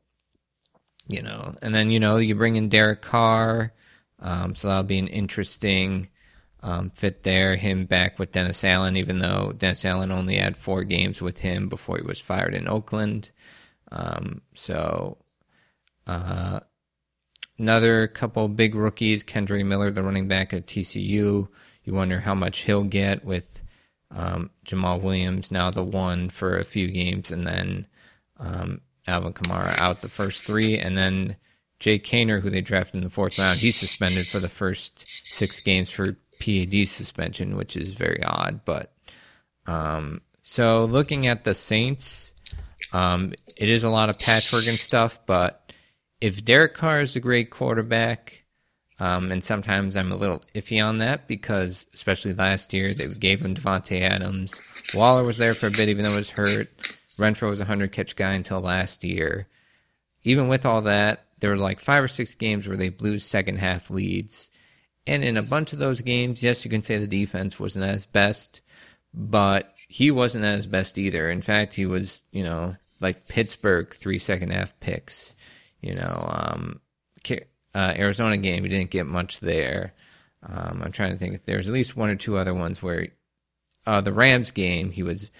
[1.08, 3.72] you know, and then you know you bring in Derek Carr,
[4.20, 6.08] um, so that'll be an interesting.
[6.60, 10.82] Um, fit there, him back with Dennis Allen, even though Dennis Allen only had four
[10.82, 13.30] games with him before he was fired in Oakland.
[13.92, 15.18] Um, so,
[16.06, 16.60] uh,
[17.58, 21.48] another couple big rookies, Kendre Miller, the running back at TCU.
[21.84, 23.62] You wonder how much he'll get with
[24.10, 27.86] um, Jamaal Williams now the one for a few games, and then
[28.38, 31.36] um, Alvin Kamara out the first three, and then
[31.78, 35.60] Jake Haener, who they drafted in the fourth round, he's suspended for the first six
[35.60, 38.60] games for PAD suspension, which is very odd.
[38.64, 38.92] But
[39.66, 42.32] um, so looking at the Saints,
[42.92, 45.72] um, it is a lot of patchwork and stuff, but
[46.20, 48.44] if Derek Carr is a great quarterback,
[49.00, 53.40] um, and sometimes I'm a little iffy on that because, especially last year, they gave
[53.40, 54.58] him Davante Adams.
[54.94, 56.68] Waller was there for a bit, even though he was hurt.
[57.18, 59.46] Renfrow was a hundred catch guy until last year.
[60.24, 63.58] Even with all that, there were like five or six games where they blew second
[63.58, 64.50] half leads.
[65.08, 68.04] And in a bunch of those games, yes, you can say the defense wasn't as
[68.04, 68.60] best,
[69.14, 71.30] but he wasn't as best either.
[71.30, 75.34] In fact, he was, you know, like Pittsburgh three second half picks.
[75.80, 76.80] You know, um,
[77.74, 79.94] uh, Arizona game, he didn't get much there.
[80.42, 81.34] Um, I'm trying to think.
[81.34, 83.08] If there's at least one or two other ones where
[83.86, 85.30] uh, the Rams game, he was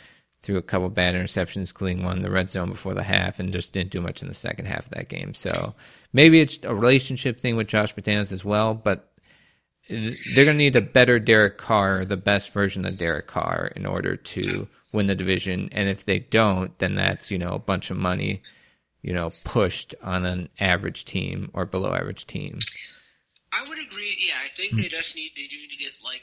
[0.40, 3.52] threw a couple bad interceptions, including one in the red zone before the half, and
[3.52, 5.35] just didn't do much in the second half of that game.
[5.35, 5.74] So
[6.12, 9.08] maybe it's a relationship thing with Josh McDaniels as well, but
[9.88, 13.87] they're going to need a better Derek Carr, the best version of Derek Carr, in
[13.87, 15.68] order to win the division.
[15.72, 18.42] And if they don't, then that's you know a bunch of money,
[19.03, 22.59] you know, pushed on an average team or below average team.
[23.53, 24.14] I would agree.
[24.18, 26.22] Yeah, I think they just need to, need to get like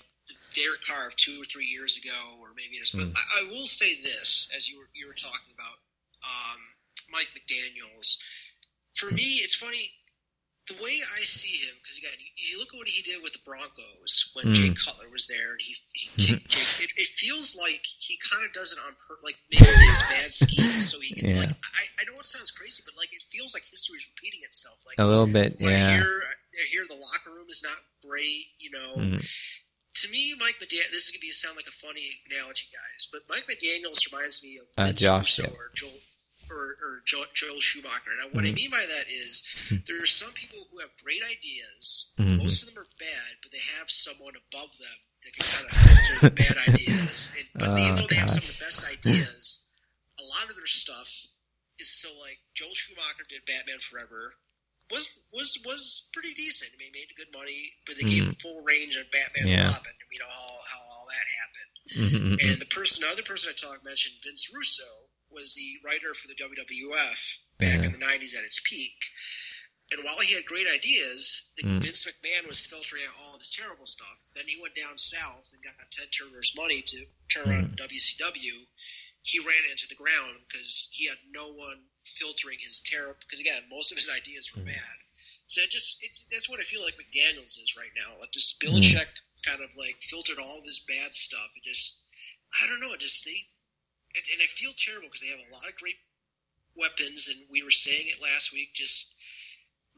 [0.53, 2.95] Derek Carr of two or three years ago, or maybe just.
[2.95, 3.15] Mm.
[3.15, 5.77] I, I, will say this, as you were you were talking about
[6.23, 6.59] um,
[7.11, 8.19] Mike McDaniel's.
[8.93, 9.91] For me, it's funny
[10.67, 13.33] the way I see him, because again, you, you, look at what he did with
[13.33, 14.55] the Broncos when Mm.
[14.55, 18.73] Jay Cutler was there, and he, he it, it feels like he kind of does
[18.73, 21.39] it on purpose, like maybe his bad schemes, so he can Yeah.
[21.41, 21.49] like.
[21.49, 24.81] I, I know it sounds crazy, but like it feels like history is repeating itself.
[24.87, 25.97] Like A little bit, yeah.
[26.01, 28.95] Here, I hear the locker room is not great, you know.
[28.97, 29.21] Mhm.
[30.01, 30.91] To me, Mike McDaniel.
[30.91, 34.57] This is gonna be sound like a funny analogy, guys, but Mike McDaniel's reminds me
[34.57, 35.57] of Uh, Josh, Russo yeah.
[35.57, 35.99] or Joel
[36.49, 38.11] or, or Joel, Joel Schumacher.
[38.19, 38.55] Now, what I Mhm.
[38.55, 39.43] mean by that is
[39.87, 42.13] there are some people who have great ideas.
[42.17, 42.37] Mhm.
[42.37, 45.71] Most of them are bad, but they have someone above them that can kind of
[45.71, 47.31] filter the bad ideas.
[47.37, 49.67] And, but Oh, even though they have some of the best ideas,
[50.19, 51.09] a lot of their stuff
[51.79, 54.33] is so like Joel Schumacher did Batman Forever.
[54.91, 56.71] Was was was pretty decent.
[56.73, 58.27] I mean, made good money, but they gave Mhm.
[58.29, 59.65] him full range on Batman Yeah.
[59.65, 59.89] and Robin.
[59.91, 61.71] And we know how, how all that happened.
[62.13, 65.04] Mhm, mhm, And the person, the other person I talked mentioned, Vince Russo,
[65.35, 68.95] was the writer for the WWF back in the '90s at its peak.
[69.91, 71.81] And while he had great ideas, the, Mm.
[71.83, 74.19] Vince McMahon was filtering out all this terrible stuff.
[74.33, 77.75] Then he went down south and got Ted Turner's money to turn Mm.
[77.77, 78.65] WCW.
[79.21, 83.19] He ran it into the ground because he had no one filtering his terrible.
[83.19, 84.73] Because again, most of his ideas were Mm.
[84.73, 84.97] bad.
[85.47, 88.17] So it just it, that's what I feel like McDaniel's is right now.
[88.17, 88.67] Like just Mm.
[88.81, 89.07] Belichick
[89.43, 91.51] kind of like filtered all this bad stuff.
[91.55, 92.01] It just
[92.59, 92.93] I don't know.
[92.93, 93.47] It just they
[94.15, 95.99] and, and I feel terrible because they have a lot of great
[96.75, 98.73] weapons, and we were saying it last week.
[98.73, 99.13] Just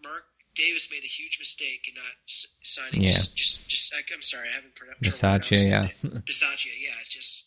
[0.04, 0.24] Mark
[0.56, 3.02] Davis made a huge mistake in not s- signing.
[3.02, 3.18] Yeah.
[3.36, 5.02] Just, just I, I'm sorry, I haven't pronounced.
[5.04, 5.88] Bisaccia, yeah.
[6.26, 6.98] Bisaccia, yeah.
[7.02, 7.46] It's just,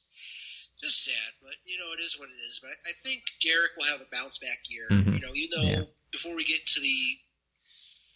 [0.82, 2.60] just sad, but you know it is what it is.
[2.62, 4.88] But I, I think Jarek will have a bounce back year.
[4.90, 5.14] Mhm.
[5.14, 5.82] You know, even though Yeah.
[6.12, 6.96] before we get to the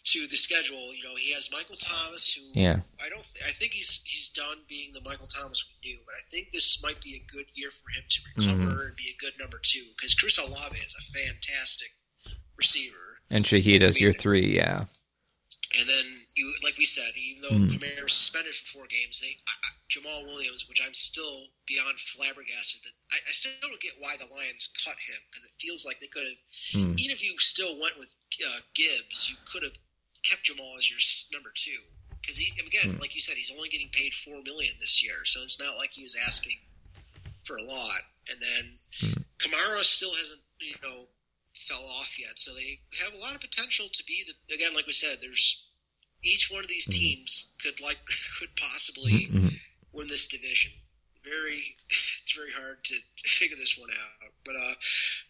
[0.05, 2.77] to the schedule, you know, he has Michael Thomas, who Yeah.
[3.03, 3.23] I don't.
[3.33, 6.51] Th- I think he's he's done being the Michael Thomas we knew, but I think
[6.53, 8.79] this might be a good year for him to recover Mm-hmm.
[8.87, 11.89] and be a good number two because Chris Olave is a fantastic
[12.57, 13.17] receiver.
[13.31, 14.85] And Shahida's your three, yeah.
[15.77, 16.05] And then
[16.37, 17.69] you, like we said, even though Mm.
[17.75, 21.99] Kamara was suspended for four games, they I, I, Jamaal Williams, which I'm still beyond
[21.99, 25.83] flabbergasted that I, I still don't get why the Lions cut him because it feels
[25.85, 26.37] like they could have
[26.73, 26.97] Mm.
[26.99, 28.15] even if you still went with
[28.45, 29.73] uh, Gibbs, you could have
[30.29, 30.99] kept Jamaal as your
[31.33, 31.77] number two.
[32.21, 32.99] Because he, again, Hmm.
[32.99, 35.91] like you said, he's only getting paid four million this year, so it's not like
[35.91, 36.59] he was asking
[37.43, 38.01] for a lot.
[38.29, 39.13] And then Hmm.
[39.37, 41.07] Kamara still hasn't, you know,
[41.53, 44.55] fell off yet, so they have a lot of potential to be the.
[44.55, 45.63] Again, like we said, there's
[46.23, 46.93] each one of these Hmm.
[46.93, 47.99] teams could like
[48.39, 49.27] could possibly
[49.91, 50.71] win this division.
[51.23, 51.77] Very,
[52.21, 54.33] it's very hard to figure this one out.
[54.43, 54.75] But uh,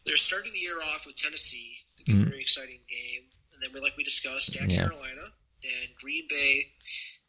[0.05, 1.77] they're starting the year off with Tennessee.
[1.99, 3.29] It'll be a very exciting game.
[3.55, 4.83] And then, we like we discussed, at Yeah.
[4.87, 6.67] Carolina, then Green Bay,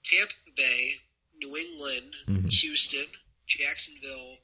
[0.03, 0.99] Tampa Bay,
[1.37, 2.51] New England, Mhm.
[2.51, 3.07] Houston,
[3.47, 4.43] Jacksonville,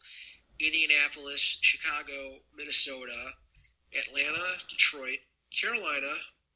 [0.60, 3.36] Indianapolis, Chicago, Minnesota,
[3.92, 5.18] Atlanta, Detroit,
[5.50, 6.14] Carolina,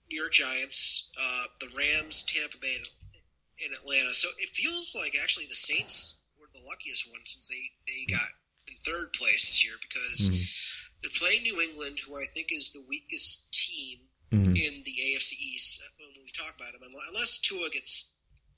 [0.08, 2.88] New York Giants, uh, the Rams, Tampa Bay, and
[3.58, 4.14] in Atlanta.
[4.14, 8.28] So it feels like actually the Saints were the luckiest one since they, they got
[8.68, 10.46] in third place this year because Mhm.
[11.00, 14.56] they're playing New England, who I think is the weakest team Mhm.
[14.56, 18.12] in the AFC East uh, when we talk about them, unless Tua gets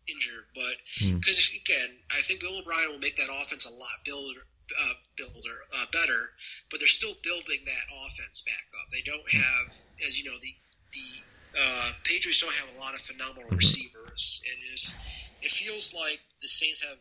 [0.06, 0.46] injured.
[0.54, 4.46] But because again, I think Bill O'Brien will make that offense a lot builder,
[4.80, 6.30] uh, builder uh, better,
[6.70, 8.88] but they're still building that offense back up.
[8.90, 9.66] They don't have,
[10.06, 10.54] as you know, the
[10.92, 13.56] the uh, Patriots don't have a lot of phenomenal Mhm.
[13.58, 14.94] receivers, and it, is,
[15.42, 16.98] it feels like the Saints have.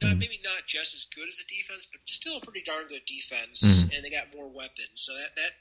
[0.00, 0.18] Not, Mhm.
[0.18, 3.62] maybe not just as good as a defense, but still a pretty darn good defense,
[3.62, 3.94] Mhm.
[3.94, 5.04] and they got more weapons.
[5.04, 5.52] So that that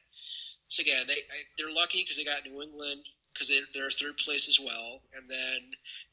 [0.72, 1.20] so again, they
[1.58, 3.04] they're lucky because they got New England
[3.34, 5.60] because they're, they're third place as well, and then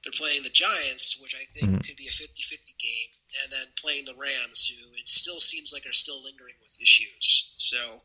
[0.02, 1.86] they're playing the Giants, which I think Mhm.
[1.86, 3.10] could be a 50-50 game,
[3.42, 7.52] and then playing the Rams, who it still seems like are still lingering with issues.
[7.56, 8.02] So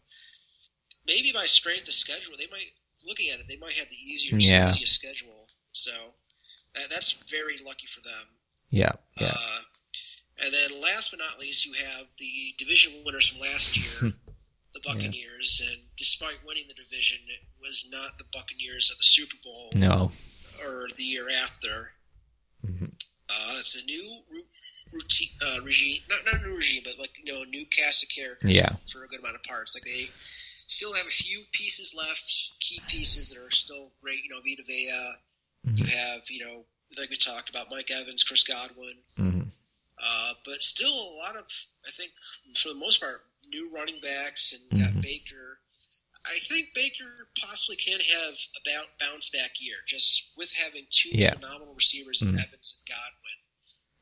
[1.06, 2.74] maybe by strength of schedule, they might
[3.06, 4.70] looking at it, they might have the easier Yeah.
[4.70, 5.48] easiest schedule.
[5.74, 5.92] So
[6.74, 8.28] that, that's very lucky for them.
[8.70, 9.34] Yeah, yeah.
[9.36, 9.62] Uh,
[10.40, 14.14] and then last but not least, you have the division winners from last year,
[14.74, 15.62] the Buccaneers.
[15.70, 20.12] And despite winning the division, it was not the Buccaneers of the Super Bowl No.
[20.66, 21.94] or the year after.
[22.66, 22.94] Mhm.
[23.30, 24.24] Uh, it's a new
[24.92, 28.04] routine, uh, regime, not, not a new regime, but like, you know, a new cast
[28.04, 28.70] of characters Yeah.
[28.92, 29.74] for a good amount of parts.
[29.76, 30.10] Like they
[30.68, 34.24] still have a few pieces left, key pieces that are still great.
[34.24, 35.16] You know, Vita Vea.
[35.66, 35.90] You Mhm.
[35.90, 39.02] have, you know, like we talked about, Mike Evans, Chris Godwin.
[39.18, 39.52] Mhm.
[39.98, 41.50] Uh, but still a lot of,
[41.88, 42.12] I think,
[42.58, 45.02] for the most part, new running backs and you got.
[45.02, 45.60] Baker.
[46.26, 51.34] I think Baker possibly can have a bounce back year just with having two Yeah.
[51.34, 52.44] phenomenal receivers in Mhm.
[52.44, 53.38] Evans and Godwin.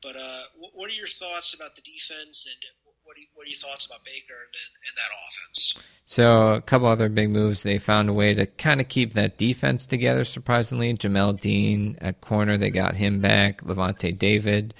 [0.02, 3.46] But uh, wh- what are your thoughts about the defense and what what, you, what
[3.46, 5.74] are your thoughts about Baker and, and that offense?
[6.06, 7.64] So a couple other big moves.
[7.64, 10.22] They found a way to kind of keep that defense together.
[10.24, 13.62] Surprisingly, Jamel Dean at corner, they got him back.
[13.62, 14.72] Lavonte David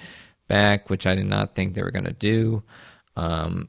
[0.47, 2.63] back, which I did not think they were going to do.
[3.17, 3.67] Um,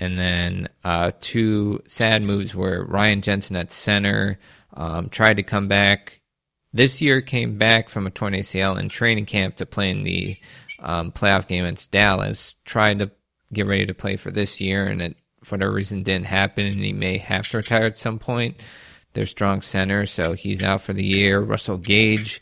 [0.00, 4.38] and then uh, two sad moves were Ryan Jensen at center
[4.74, 6.20] um, tried to come back.
[6.72, 10.36] This year came back from a torn ACL in training camp to play in the
[10.78, 12.56] um, playoff game against Dallas.
[12.64, 13.10] Tried to
[13.52, 16.76] get ready to play for this year, and it for whatever reason didn't happen, and
[16.76, 18.62] he may have to retire at some point.
[19.12, 21.40] They're strong center, so he's out for the year.
[21.40, 22.40] Russell Gage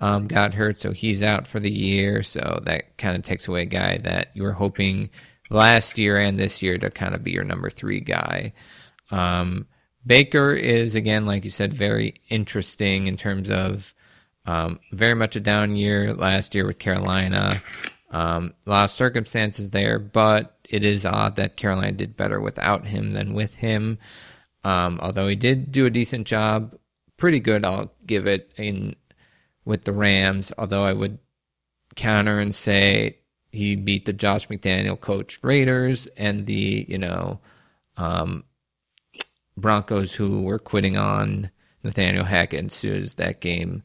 [0.00, 2.22] um, got hurt, so he's out for the year.
[2.22, 5.10] So that kind of takes away a guy that you were hoping
[5.50, 8.52] last year and this year to kind of be your number three guy.
[9.10, 9.66] Um,
[10.06, 13.94] Baker is, again, like you said, very interesting in terms of
[14.46, 17.62] um, very much a down year last year with Carolina.
[18.10, 22.86] Um, a lot of circumstances there, but it is odd that Carolina did better without
[22.86, 23.98] him than with him.
[24.62, 26.78] Um, although he did do a decent job,
[27.16, 28.96] pretty good, I'll give it in
[29.64, 30.52] with the Rams.
[30.58, 31.18] Although I would
[31.96, 33.18] counter and say
[33.54, 37.40] he beat the Josh McDaniel coached Raiders and the you know
[37.96, 38.44] um,
[39.56, 41.50] Broncos who were quitting on
[41.82, 43.82] Nathaniel Hackett as soon as that game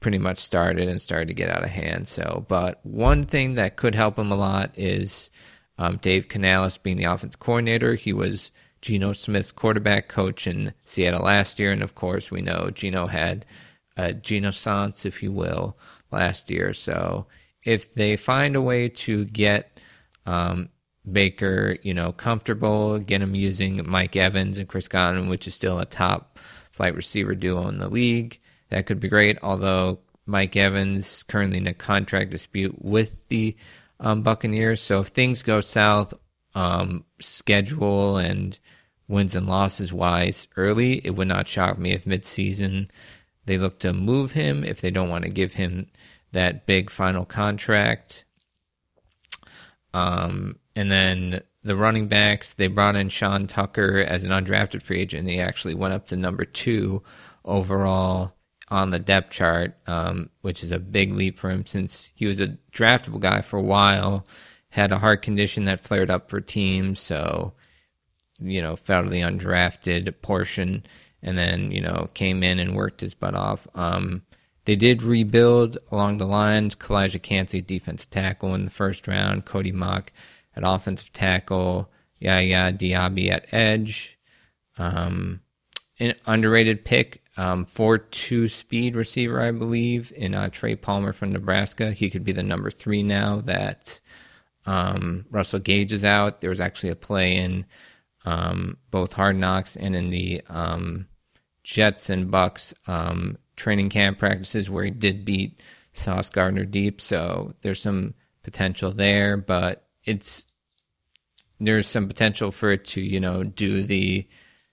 [0.00, 2.08] pretty much started and started to get out of hand.
[2.08, 5.30] So, but one thing that could help him a lot is
[5.78, 7.94] um, Dave Canales being the offense coordinator.
[7.94, 8.50] He was
[8.82, 13.46] Geno Smith's quarterback coach in Seattle last year, and of course, we know Geno had
[13.96, 15.78] a Geno Sans, if you will,
[16.10, 16.74] last year.
[16.74, 17.26] So,
[17.64, 19.80] if they find a way to get
[20.26, 20.68] um,
[21.10, 25.78] Baker, you know, comfortable, get him using Mike Evans and Chris Godwin, which is still
[25.78, 26.38] a top
[26.70, 28.38] flight receiver duo in the league.
[28.70, 29.38] That could be great.
[29.42, 33.56] Although Mike Evans currently in a contract dispute with the
[34.00, 36.14] um, Buccaneers, so if things go south,
[36.54, 38.58] um, schedule and
[39.08, 42.88] wins and losses wise early, it would not shock me if midseason
[43.46, 45.86] they look to move him if they don't want to give him
[46.32, 48.24] that big final contract.
[49.94, 55.00] Um, and then the running backs, they brought in Sean Tucker as an undrafted free
[55.00, 55.28] agent.
[55.28, 57.02] He actually went up to number two
[57.44, 58.34] overall
[58.68, 62.40] on the depth chart, um, which is a big leap for him since he was
[62.40, 64.26] a draftable guy for a while,
[64.70, 67.52] had a heart condition that flared up for teams, so
[68.38, 70.84] you know fell to the undrafted portion,
[71.22, 73.66] and then you know came in and worked his butt off.
[73.74, 74.22] Um,
[74.64, 76.76] they did rebuild along the lines.
[76.76, 79.44] Calijah Kancey, defensive tackle in the first round.
[79.44, 80.12] Cody Mauch
[80.54, 81.90] at offensive tackle.
[82.18, 84.18] Yaya Diaby at edge.
[84.78, 85.40] Um,
[85.98, 91.92] an underrated pick, um, 4-2 speed receiver, I believe, in uh, Trey Palmer from Nebraska.
[91.92, 94.00] He could be the number three now that
[94.66, 96.40] um, Russell Gage is out.
[96.40, 97.66] There was actually a play in
[98.24, 101.06] um, both Hard Knocks and in the um,
[101.64, 105.60] Jets and Bucks um, training camp practices where he did beat
[105.92, 107.00] Sauce Gardner deep.
[107.00, 110.46] So there's some potential there, but it's
[111.60, 114.26] there's some potential for it to you know do the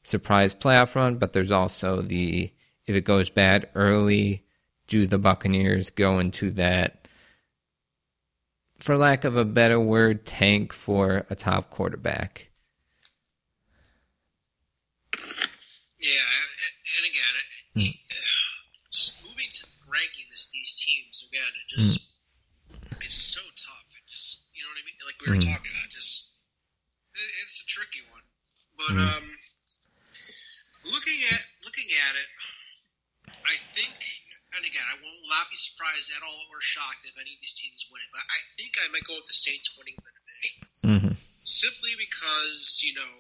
[0.04, 2.52] surprise playoff run, but there's also the
[2.86, 4.44] if it goes bad early,
[4.88, 7.08] do the Buccaneers go into that,
[8.80, 12.50] for lack of a better word, tank for a top quarterback?
[16.00, 16.32] Yeah,
[16.96, 17.36] and, again,
[17.76, 17.94] mm.
[19.28, 22.98] moving to ranking this, these teams again, it just mm.
[23.06, 23.86] it's so tough.
[23.94, 24.98] It just you know what I mean.
[25.06, 25.46] Like we were mm.
[25.46, 26.34] talking about, just
[27.14, 28.26] it, it's a tricky one.
[28.76, 29.06] But mm.
[29.06, 29.26] um,
[30.90, 32.30] looking at looking at it,
[33.46, 33.94] I think,
[34.58, 37.54] and again, I will not be surprised at all or shocked if any of these
[37.54, 38.12] teams win it.
[38.12, 41.14] But I think I might go with the Saints winning the division, mm-hmm.
[41.46, 43.14] simply because you know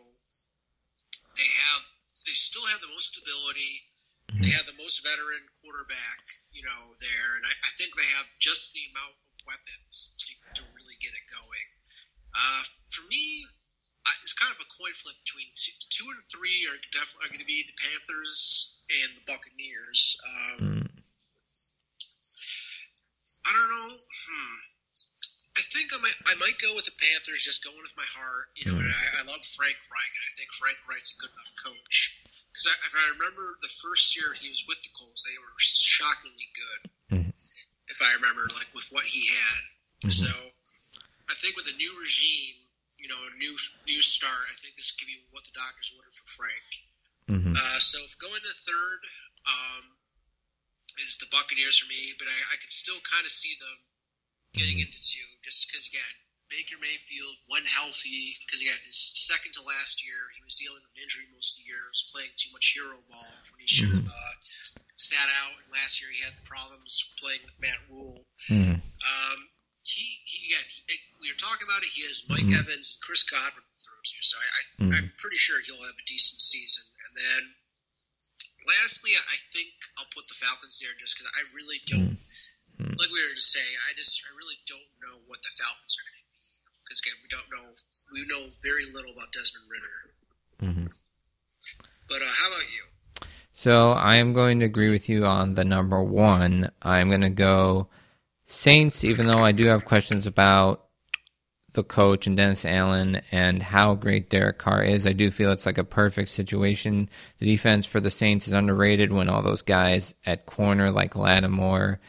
[1.38, 1.82] they have
[2.26, 3.89] they still have the most stability.
[4.30, 4.46] Mm-hmm.
[4.46, 6.22] They have the most veteran quarterback,
[6.54, 10.62] you know, there, and I, I think they have just the amount of weapons to,
[10.62, 11.70] to really get it going.
[12.30, 12.64] Uh,
[12.94, 13.50] for me,
[14.22, 17.50] it's kind of a coin flip between two, two and three are definitely going to
[17.50, 20.18] be the Panthers and the Buccaneers.
[20.22, 20.88] Um, mm.
[23.46, 23.92] I don't know.
[23.98, 24.58] Hmm.
[25.58, 28.54] I think I might I might go with the Panthers, just going with my heart.
[28.56, 28.86] You know, mm.
[28.86, 32.16] and I, I, love Frank Reich, and I think Frank Reich's a good enough coach.
[32.60, 36.50] Because if I remember the first year he was with the Colts, they were shockingly
[36.52, 36.82] good.
[37.16, 37.32] Mm-hmm.
[37.88, 39.64] If I remember, like with what he had.
[40.04, 40.28] Mm-hmm.
[40.28, 40.32] So
[41.32, 42.60] I think with a new regime,
[43.00, 43.56] you know, a new
[43.88, 44.52] new start.
[44.52, 46.68] I think this could be what the doctors wanted for Frank.
[47.32, 47.56] Mm-hmm.
[47.56, 49.02] Uh, so if going to third
[49.48, 49.84] um,
[51.00, 53.78] is the Buccaneers for me, but I, I could still kind of see them
[54.52, 54.92] getting mm-hmm.
[54.92, 56.14] into two, just because again,
[56.50, 60.90] Baker Mayfield, when healthy, because again, his second to last year, he was dealing with
[60.98, 61.78] an injury most of the year.
[61.78, 64.34] He was playing too much hero ball when he should have uh,
[64.98, 65.54] sat out.
[65.62, 68.26] And last year, he had the problems playing with Matt Rhule.
[68.50, 68.82] Mm.
[68.82, 69.40] Um,
[69.86, 71.94] he, he, again, he, we were talking about it.
[71.94, 74.62] He has Mike Evans and Chris Godwin to throw to, so I, I,
[74.98, 76.86] I'm pretty sure he'll have a decent season.
[77.10, 77.42] And then,
[78.66, 82.18] lastly, I think I'll put the Falcons there just because I really don't.
[82.80, 86.04] Like we were just saying, I just I really don't know what the Falcons are
[86.08, 86.19] going to
[86.90, 87.70] because again, we don't know.
[88.12, 90.88] We know very little about Desmond Ridder.
[92.08, 93.28] But uh, how about you?
[93.54, 96.70] So I am going to agree with you on the number one.
[96.82, 97.90] I'm going to go
[98.46, 100.86] Saints, even though I do have questions about
[101.74, 105.06] the coach and Dennis Allen and how great Derek Carr is.
[105.06, 107.10] I do feel it's like a perfect situation.
[107.38, 112.00] The defense for the Saints is underrated when all those guys at corner like Lattimore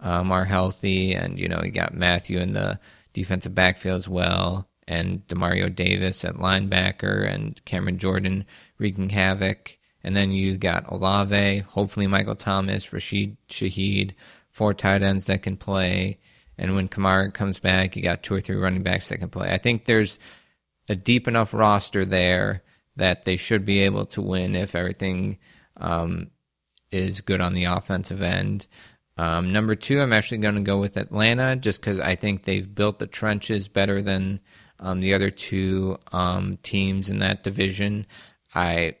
[0.00, 2.78] um, are healthy, and you know you got Mathieu in the
[3.16, 8.44] defensive backfield as well, and Demario Davis at linebacker, and Cameron Jordan
[8.76, 9.78] wreaking havoc.
[10.04, 14.12] And then you got Olave, hopefully Michael Thomas, Rashid Shaheed,
[14.50, 16.18] four tight ends that can play.
[16.58, 19.50] And when Kamara comes back, you got two or three running backs that can play.
[19.50, 20.18] I think there's
[20.90, 22.62] a deep enough roster there
[22.96, 25.38] that they should be able to win if everything
[25.78, 26.30] um,
[26.90, 28.66] is good on the offensive end.
[29.18, 32.72] Um, number two, I'm actually going to go with Atlanta just because I think they've
[32.72, 34.40] built the trenches better than
[34.78, 38.06] um, the other two um, teams in that division.
[38.54, 38.96] I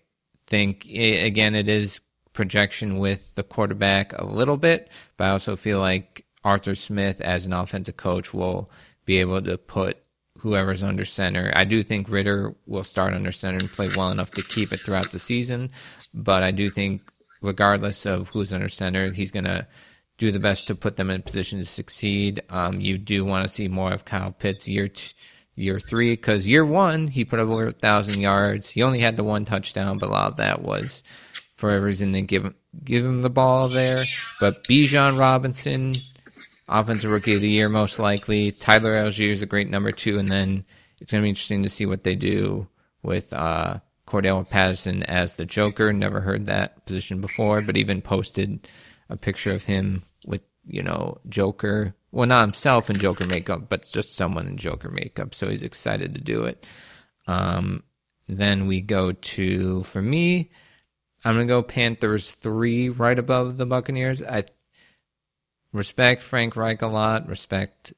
[0.46, 2.00] think, i again, it is
[2.32, 7.44] projection with the quarterback a little bit, but I also feel like Arthur Smith, as
[7.44, 8.70] an offensive coach, will
[9.04, 9.98] be able to put
[10.38, 11.50] whoever's under center.
[11.54, 14.80] I do think Ridder will start under center and play well enough to keep it
[14.80, 15.70] throughout the season,
[16.14, 17.02] but I do think,
[17.40, 19.66] regardless of who's under center, he's going to
[20.18, 22.42] do the best to put them in a position to succeed.
[22.48, 25.12] Um, you do want to see more of Kyle Pitts year t-
[25.54, 28.68] year three because year one he put up over a thousand yards.
[28.68, 31.02] He only had the one touchdown, but a lot of that was
[31.56, 32.54] for a reason they give him
[32.84, 34.04] give him the ball there.
[34.40, 35.96] But Bijan Robinson,
[36.68, 38.52] offensive rookie of the year most likely.
[38.52, 40.64] Tyler Allgeier is a great number two, and then
[41.00, 42.68] it's going to be interesting to see what they do
[43.02, 45.92] with uh, Cordarrelle Patterson as the Joker.
[45.92, 48.68] Never heard that position before, but even posted
[49.08, 51.94] a picture of him with you know Joker.
[52.12, 55.34] Well, not himself in Joker makeup, but just someone in Joker makeup.
[55.34, 56.64] So he's excited to do it.
[57.26, 57.82] Um,
[58.28, 60.50] then we go to for me.
[61.24, 64.22] I'm gonna go Panthers three, right above the Buccaneers.
[64.22, 64.44] I
[65.72, 67.28] respect Frank Reich a lot.
[67.28, 67.92] Respect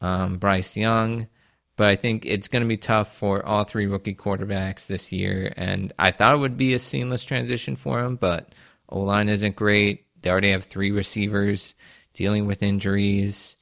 [0.00, 1.28] um, Bryce Young.
[1.76, 5.52] But I think it's going to be tough for all three rookie quarterbacks this year.
[5.56, 8.54] And I thought it would be a seamless transition for him, but
[8.90, 10.04] O line isn't great.
[10.22, 11.74] They already have three receivers
[12.14, 13.56] dealing with injuries.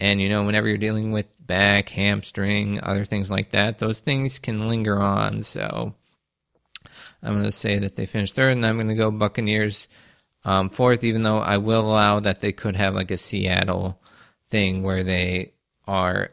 [0.00, 4.38] And, you know, whenever you're dealing with back, hamstring, other things like that, those things
[4.38, 5.42] can linger on.
[5.42, 5.94] So
[7.22, 9.88] I'm going to say that they finished third, and I'm going to go Buccaneers
[10.44, 14.00] um, fourth, even though I will allow that they could have like a Seattle
[14.48, 15.52] thing where they
[15.86, 16.30] are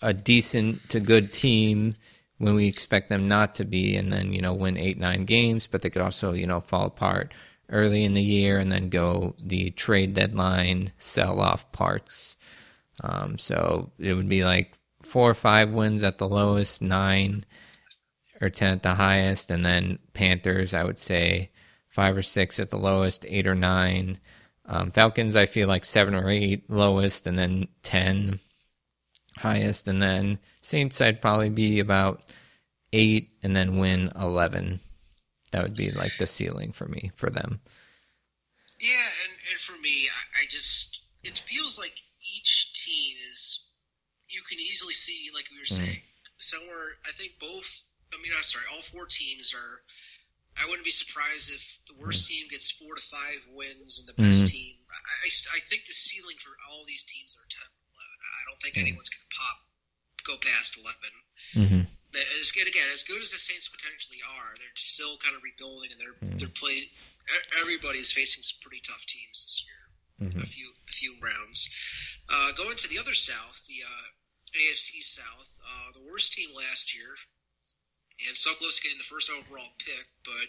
[0.00, 1.94] a decent to good team
[2.38, 5.66] when we expect them not to be, and then, you know, win eight, nine games,
[5.66, 7.32] but they could also, you know, fall apart
[7.68, 12.36] early in the year and then go the trade deadline, sell off parts.
[13.02, 17.44] Um, so it would be like four or five wins at the lowest, nine
[18.40, 21.50] or 10 at the highest, and then Panthers, I would say
[21.88, 24.18] five or six at the lowest, eight or nine.
[24.66, 28.40] Um, Falcons, I feel like seven or eight lowest, and then 10
[29.36, 32.22] highest, and then Saints, I'd probably be about
[32.92, 34.80] eight and then win 11.
[35.52, 37.60] That would be like the ceiling for me, for them.
[38.80, 41.94] Yeah, and, and for me, I, I just, it feels like
[42.34, 43.68] each team is,
[44.28, 45.78] you can easily see, like we were mm.
[45.78, 46.02] saying,
[46.38, 47.68] somewhere, I think both,
[48.12, 49.84] I mean, I'm sorry, all four teams are,
[50.58, 52.28] I wouldn't be surprised if the worst mm.
[52.28, 54.50] team gets four to five wins and the best mm.
[54.50, 54.74] team.
[54.90, 58.08] I, I, I think the ceiling for all these teams are 10 11.
[58.18, 59.56] I don't think anyone's going to pop,
[60.24, 60.98] go past 11.
[61.54, 61.84] Mm-hmm.
[62.40, 65.90] As good again, as good as the Saints potentially are, they're still kind of rebuilding,
[65.92, 66.72] and they're they're play.
[66.72, 66.90] e-
[67.60, 69.78] Everybody's facing some pretty tough teams this year.
[70.42, 71.68] A few a few rounds.
[72.28, 74.06] Uh, going to the other South, the uh,
[74.54, 77.08] AFC South, uh, the worst team last year,
[78.28, 80.48] and so close to getting the first overall pick, but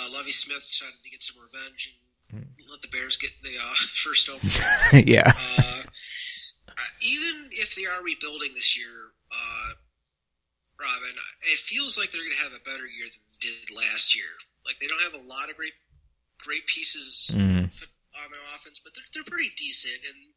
[0.00, 1.94] uh, Lovie Smith decided to get some revenge
[2.32, 5.00] and let the Bears get the uh, first overall.
[5.06, 5.30] yeah.
[5.36, 5.82] Uh,
[6.68, 9.70] uh, even if they are rebuilding this year, uh,
[10.80, 11.14] Robin,
[11.50, 14.30] it feels like they're going to have a better year than they did last year.
[14.64, 15.74] Like they don't have a lot of great,
[16.38, 17.64] great pieces Mhm.
[17.66, 20.32] on their offense, but they're they're pretty decent, and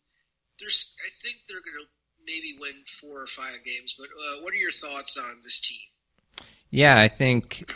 [0.60, 1.88] there's I think they're going to
[2.26, 3.96] maybe win four or five games.
[3.98, 6.46] But uh, what are your thoughts on this team?
[6.70, 7.70] Yeah, I think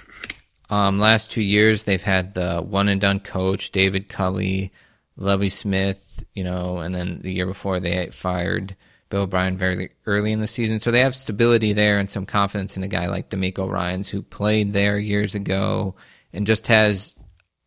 [0.69, 4.71] um, last two years they've had the one and done coach David Culley,
[5.17, 8.75] Lovie Smith, you know, and then the year before they fired
[9.09, 10.79] Bill O'Brien very early in the season.
[10.79, 14.21] So they have stability there and some confidence in a guy like DeMeco Ryans who
[14.21, 15.95] played there years ago
[16.33, 17.15] and just has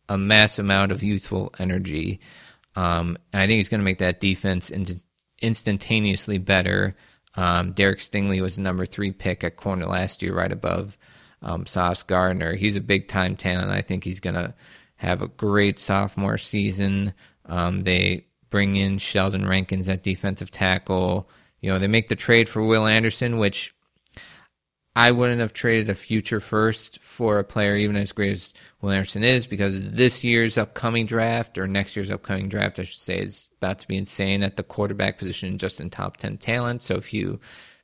[0.09, 2.19] a mass amount of youthful energy.
[2.75, 4.99] Um, and I think he's going to make that defense into
[5.41, 6.95] instantaneously better.
[7.35, 10.97] Um, Derek Stingley was the number three pick at corner last year, right above
[11.41, 12.55] um, Sauce Gardner.
[12.55, 13.71] He's a big time talent.
[13.71, 14.53] I think he's going to
[14.95, 17.13] have a great sophomore season.
[17.45, 21.29] Um, they bring in Sheldon Rankins at defensive tackle.
[21.61, 23.73] You know, they make the trade for Will Anderson, which
[24.95, 28.89] I wouldn't have traded a future first for a player even as great as Will
[28.89, 33.17] Anderson is because this year's upcoming draft or next year's upcoming draft, I should say,
[33.17, 36.81] is about to be insane at the quarterback position, just in top 10 talent.
[36.81, 37.39] So if you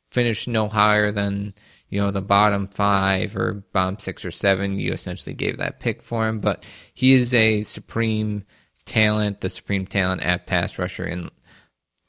[0.08, 1.54] finish no higher than,
[1.90, 6.02] you know, the bottom five or bottom six or seven, you essentially gave that pick
[6.02, 6.40] for him.
[6.40, 8.44] But he is a supreme
[8.86, 11.30] talent, the supreme talent at pass rusher in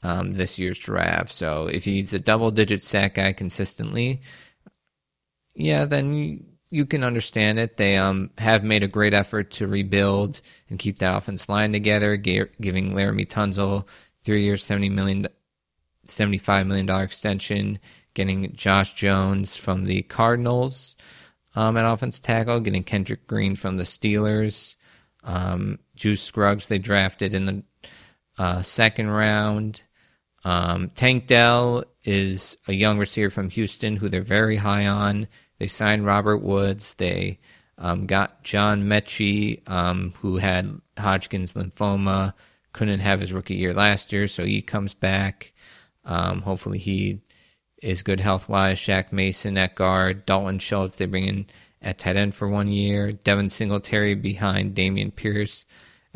[0.03, 1.31] um, this year's draft.
[1.31, 4.21] So if he's a double digit sack guy consistently,
[5.55, 7.77] yeah, then you, you can understand it.
[7.77, 12.15] They um, have made a great effort to rebuild and keep that offense line together,
[12.15, 13.87] giving Laremy Tunsil
[14.23, 15.27] three years, seventy million,
[16.03, 17.79] seventy-five million dollar extension,
[18.13, 20.95] getting Josh Jones from the Cardinals
[21.55, 24.75] um, at offense tackle, getting Kendrick Green from the Steelers,
[25.23, 27.63] um, Juice Scruggs they drafted in the
[28.37, 29.81] uh, second round.
[30.43, 35.27] Um, Tank Dell is a young receiver from Houston who they're very high on.
[35.59, 36.93] They signed Robert Woods.
[36.93, 37.39] They
[37.77, 42.33] um, got John Metchie, um, who had Hodgkin's lymphoma,
[42.73, 45.53] couldn't have his rookie year last year, so he comes back.
[46.05, 47.21] Um, hopefully, he
[47.81, 48.77] is good health wise.
[48.77, 51.45] Shaq Mason at guard, Dalton Schultz they bring in
[51.81, 53.11] at tight end for one year.
[53.11, 55.65] Devin Singletary behind Dameon Pierce.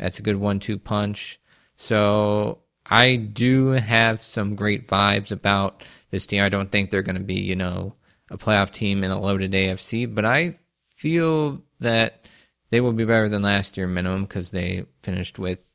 [0.02, 1.38] That's a good one-two punch.
[1.76, 6.42] So I do have some great vibes about this team.
[6.42, 7.94] I don't think they're going to be, you know,
[8.28, 10.58] a playoff team in a loaded AFC, but I
[10.96, 12.26] feel that
[12.70, 15.72] they will be better than last year minimum because they finished with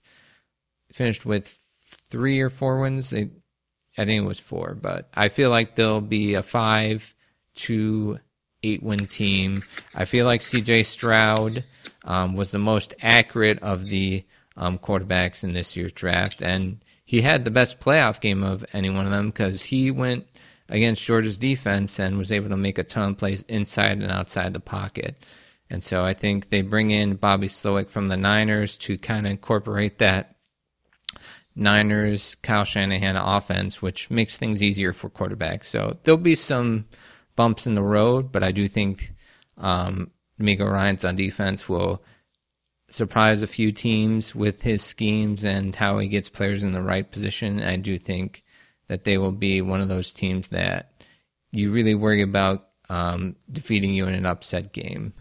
[0.91, 3.11] finished with three or four wins.
[3.11, 3.29] They,
[3.97, 7.13] I think it was four, but I feel like they'll be a five
[7.55, 8.19] to
[8.63, 9.63] eight win team.
[9.95, 10.83] I feel like C.J.
[10.83, 11.63] Stroud
[12.03, 17.21] um, was the most accurate of the um, quarterbacks in this year's draft, and he
[17.21, 20.25] had the best playoff game of any one of them because he went
[20.69, 24.53] against Georgia's defense and was able to make a ton of plays inside and outside
[24.53, 25.15] the pocket.
[25.69, 29.31] And so I think they bring in Bobby Slowik from the Niners to kind of
[29.31, 30.35] incorporate that
[31.55, 35.65] Niners Kyle Shanahan offense, which makes things easier for quarterbacks.
[35.65, 36.85] So there'll be some
[37.37, 39.13] bumps in the road, but I do think
[39.57, 42.03] um, Miko Ryans on defense will
[42.89, 47.09] surprise a few teams with his schemes and how he gets players in the right
[47.09, 47.61] position.
[47.61, 48.43] I do think
[48.87, 50.91] that they will be one of those teams that
[51.51, 55.13] you really worry about um, defeating you in an upset game.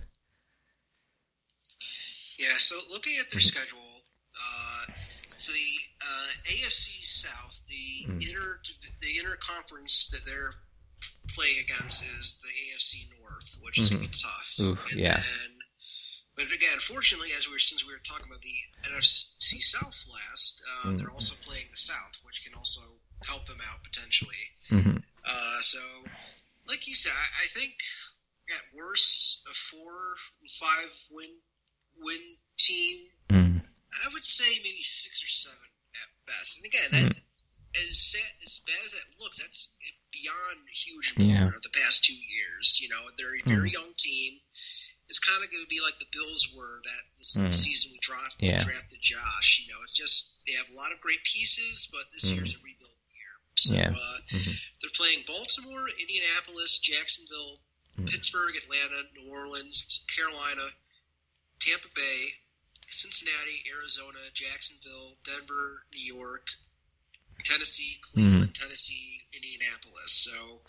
[2.39, 4.93] Yeah, so looking at their schedule, uh,
[5.37, 5.59] so the
[6.03, 8.21] uh, AFC South, the mm-hmm.
[8.21, 8.61] inter
[9.01, 10.53] the interconference that they're
[11.35, 13.99] playing against is the AFC North, which is mm-hmm.
[13.99, 14.49] going to be tough.
[14.61, 15.16] Oof, yeah.
[15.16, 15.53] Then,
[16.37, 18.59] but again, fortunately, as we were since we were talking about the
[18.93, 20.99] NFC South last, uh, mm-hmm.
[20.99, 22.83] they're also playing the South, which can also
[23.24, 24.45] help them out potentially.
[24.70, 24.97] Mm-hmm.
[25.24, 25.81] Uh, so,
[26.68, 27.72] like you said, I, I, think
[28.53, 30.16] at worst a four
[30.61, 31.31] five win
[31.99, 32.20] win
[32.59, 33.07] team.
[33.31, 33.61] Mm.
[34.05, 36.59] I would say maybe six or seven at best.
[36.59, 37.89] And again, that mm.
[37.89, 39.72] as sad, as bad as that looks, that's
[40.17, 41.51] beyond huge yeah.
[41.62, 42.81] the past two years.
[42.81, 43.79] You know, they're a very mm.
[43.79, 44.41] young team.
[45.09, 47.53] It's kind of going to be like the Bills were that this mm.
[47.53, 48.64] season we drafted, yeah.
[48.64, 49.62] drafted Josh.
[49.62, 52.37] You know, it's just they have a lot of great pieces, but this mm.
[52.37, 53.33] year's a rebuild year.
[53.55, 53.95] so yeah.
[53.95, 54.57] uh, mm-hmm.
[54.83, 57.62] they're playing Baltimore, Indianapolis, Jacksonville,
[57.95, 58.11] mm-hmm.
[58.11, 60.67] Pittsburgh, Atlanta, New Orleans, Carolina,
[61.61, 62.21] Tampa Bay,
[62.91, 66.51] Cincinnati, Arizona, Jacksonville, Denver, New York,
[67.45, 68.62] Tennessee, Cleveland, mm-hmm.
[68.62, 70.12] Tennessee, Indianapolis.
[70.12, 70.62] So,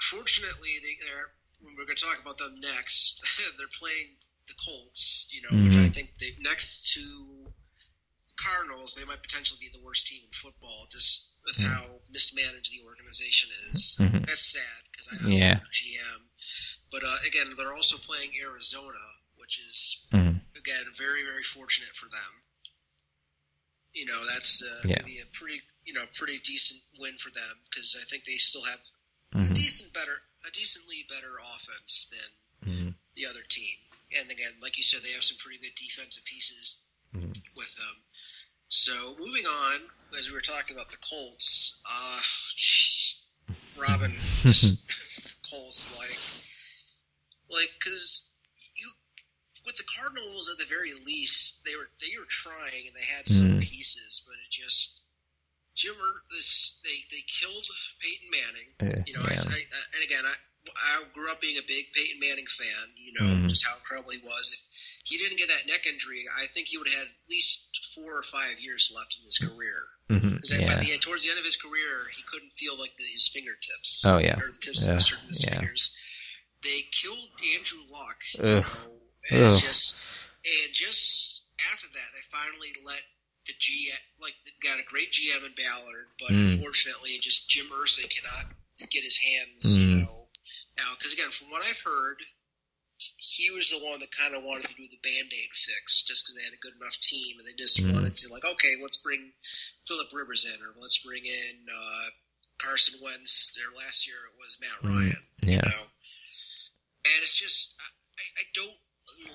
[0.00, 3.22] fortunately, they, are when we're going to talk about them next,
[3.58, 4.16] they're playing
[4.48, 5.28] the Colts.
[5.32, 5.64] You know, mm-hmm.
[5.64, 7.02] which I think they next to
[8.36, 10.86] Cardinals, they might potentially be the worst team in football.
[10.90, 11.66] Just with mm.
[11.66, 13.96] how mismanaged the organization is.
[14.00, 14.24] Mm-hmm.
[14.24, 15.60] That's sad because I yeah.
[15.72, 16.20] GM.
[16.90, 19.04] But uh, again, they're also playing Arizona,
[19.36, 20.40] which is mm.
[20.56, 22.32] again very very fortunate for them.
[23.94, 24.96] You know that's uh, Yeah.
[25.00, 28.64] maybe a pretty you know pretty decent win for them because I think they still
[28.64, 28.80] have
[29.34, 29.54] a Mhm.
[29.54, 32.30] decent better a decently better offense than
[32.70, 32.94] Mhm.
[33.14, 33.78] the other team.
[34.12, 36.82] And again, like you said, they have some pretty good defensive pieces
[37.14, 37.34] Mhm.
[37.56, 38.04] with them.
[38.68, 39.80] So moving on,
[40.18, 42.20] as we were talking about the Colts, uh,
[42.56, 43.16] geez,
[43.76, 44.12] Robin,
[45.50, 46.18] Colts like,
[47.48, 48.33] like because
[49.74, 53.26] with the Cardinals at the very least they were they were trying and they had
[53.26, 53.62] some Mhm.
[53.62, 55.00] pieces, but it just
[55.74, 55.94] Jim
[56.30, 57.66] this they they killed
[57.98, 58.70] Peyton Manning.
[58.78, 59.42] Uh, You know, yeah.
[59.42, 60.34] I, I, and again, I,
[60.76, 62.94] I grew up being a big Peyton Manning fan.
[62.96, 63.48] You know, Mhm.
[63.50, 64.52] just how incredible he was.
[64.54, 64.62] If
[65.04, 68.16] he didn't get that neck injury, I think he would have had at least four
[68.16, 69.88] or five years left in his career.
[70.08, 70.34] Mhm.
[70.34, 70.78] Because by yeah.
[70.80, 74.04] the end, towards the end of his career, he couldn't feel like the, his fingertips.
[74.04, 74.38] Oh, yeah.
[74.38, 75.58] or the tips Yeah, of certain yeah.
[75.58, 75.90] fingers.
[76.62, 78.22] They killed Andrew Luck.
[78.34, 79.00] You know,
[79.30, 79.96] and it's just
[80.44, 83.00] and just after that, they finally let
[83.46, 86.52] the GM like they got a great GM in Ballard, but Mm.
[86.56, 88.52] unfortunately, just Jim Irsay cannot
[88.90, 89.76] get his hands.
[89.76, 90.00] You Mm.
[90.02, 90.28] know,
[90.76, 92.24] now because again, from what I've heard,
[93.16, 96.24] he was the one that kind of wanted to do the band aid fix, just
[96.24, 97.92] because they had a good enough team, and they just Mm.
[97.92, 99.32] wanted to like, okay, let's bring
[99.86, 102.10] Philip Rivers in, or let's bring in uh,
[102.58, 103.52] Carson Wentz.
[103.56, 104.88] Their last year it was Matt Mm.
[104.88, 105.28] Ryan.
[105.42, 105.50] Yeah.
[105.68, 105.90] You know?
[107.04, 107.84] And it's just I,
[108.22, 108.78] I- I don't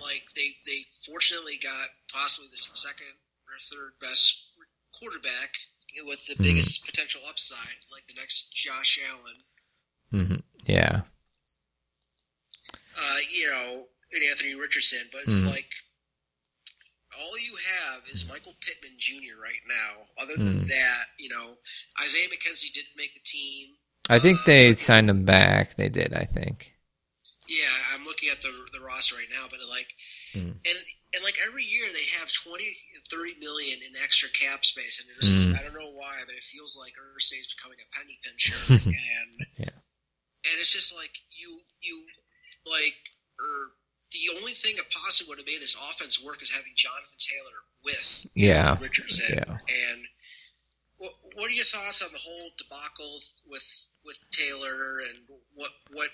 [0.02, 3.08] like they they fortunately got possibly the second
[3.48, 4.52] or third best
[4.94, 5.56] quarterback
[6.06, 6.44] with the Mhm.
[6.44, 9.44] biggest potential upside, like the next Josh Allen.
[10.14, 10.36] Mm-hmm.
[10.66, 11.02] Yeah.
[12.98, 15.48] Uh, you know, and Anthony Richardson, but it's Mhm.
[15.52, 15.70] like
[17.18, 19.40] all you have is Michael Pittman Jr.
[19.42, 20.08] right now.
[20.18, 20.68] Other than Mhm.
[20.68, 21.58] that, you know,
[22.02, 23.78] Isaiah McKenzie didn't make the team.
[24.10, 25.76] I think Uh, they signed him back.
[25.76, 26.14] They did.
[26.14, 26.74] I think.
[27.50, 29.90] Yeah, I'm looking at the the roster right now, but like,
[30.38, 30.54] Mm.
[30.54, 30.78] and
[31.14, 32.62] and like every year they have 20,
[33.10, 35.58] 30 million in extra cap space, and it just, Mm.
[35.60, 39.34] I don't know why, but it feels like Irsay is becoming a penny pincher, and
[39.58, 39.74] Yeah.
[39.74, 42.06] and it's just like you you
[42.70, 42.96] like
[43.40, 43.74] or
[44.12, 47.60] the only thing that possibly would have made this offense work is having Jonathan Taylor
[47.84, 48.78] with Yeah.
[48.80, 49.58] Richardson, Yeah.
[49.90, 50.06] and.
[51.02, 53.64] What, what are your thoughts on the whole debacle with
[54.04, 55.18] with Taylor, and
[55.54, 56.10] what what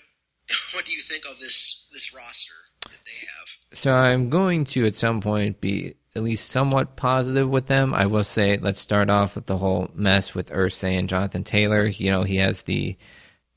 [0.74, 3.78] what do you think of this this roster that they have?
[3.78, 7.92] So I'm going to at some point be at least somewhat positive with them.
[7.92, 11.86] I will say, let's start off with the whole mess with Irsay and Jonathan Taylor.
[11.86, 12.96] You know, he has the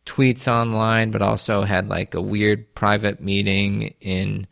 [0.05, 4.47] tweets online, but also had like a weird private meeting in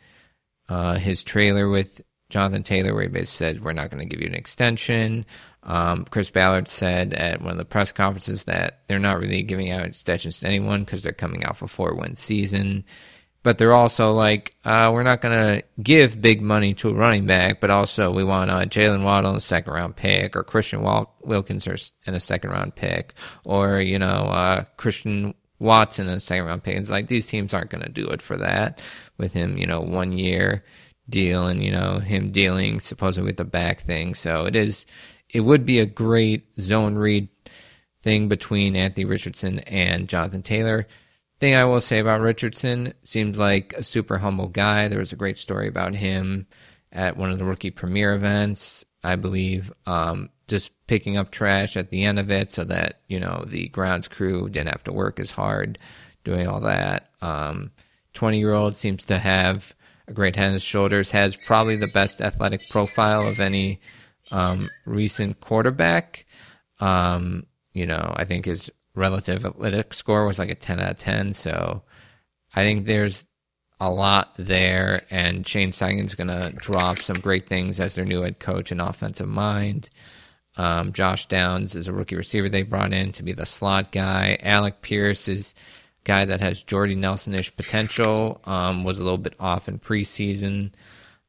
[0.70, 4.22] uh, his trailer with Jonathan Taylor, where he basically said, "We're not going to give
[4.22, 5.26] you an extension."
[5.68, 9.70] Um, Chris Ballard said at one of the press conferences that they're not really giving
[9.70, 12.86] out extensions to anyone because they're coming off a four-win season
[13.48, 17.26] but they're also like, uh, we're not going to give big money to a running
[17.26, 20.82] back, but also we want uh, Jaylen Waddle in a second round pick, or Christian
[20.82, 21.66] Wal- Wilkins
[22.06, 23.14] in a second round pick,
[23.46, 26.76] or you know uh, Christian Watson in a second round pick.
[26.76, 28.82] It's like these teams aren't going to do it for that
[29.18, 30.66] with him, you know, one year
[31.10, 34.14] deal and you know him dealing supposedly with the back thing.
[34.14, 34.86] So it is,
[35.38, 37.30] it would be a great zone read
[38.02, 40.88] thing between Anthony Richardson and Jonathan Taylor.
[41.40, 44.88] Thing I will say about Richardson seemed like a super humble guy.
[44.88, 46.48] There was a great story about him
[46.92, 49.72] at one of the rookie premiere events, I believe.
[49.86, 53.68] Um, just picking up trash at the end of it so that you know the
[53.68, 55.78] grounds crew didn't have to work as hard
[56.24, 57.12] doing all that.
[57.22, 57.70] Um,
[58.14, 59.76] 20 year old seems to have
[60.08, 63.80] a great head his shoulders, has probably the best athletic profile of any
[64.32, 66.26] um, recent quarterback.
[66.80, 70.98] Um, you know, I think his relative athletic score was like a 10 out of
[70.98, 71.34] 10.
[71.34, 71.84] So
[72.56, 73.26] I think there's
[73.80, 78.22] a lot there, and Shane Steichen's going to drop some great things as their new
[78.22, 79.90] head coach and offensive mind.
[80.56, 84.40] Um, Josh Downs is a rookie receiver they brought in to be the slot guy.
[84.42, 85.54] Alec Pierce is
[86.04, 88.42] guy that has Jordy Nelson-ish potential.
[88.46, 90.72] Um, was a little bit off in preseason.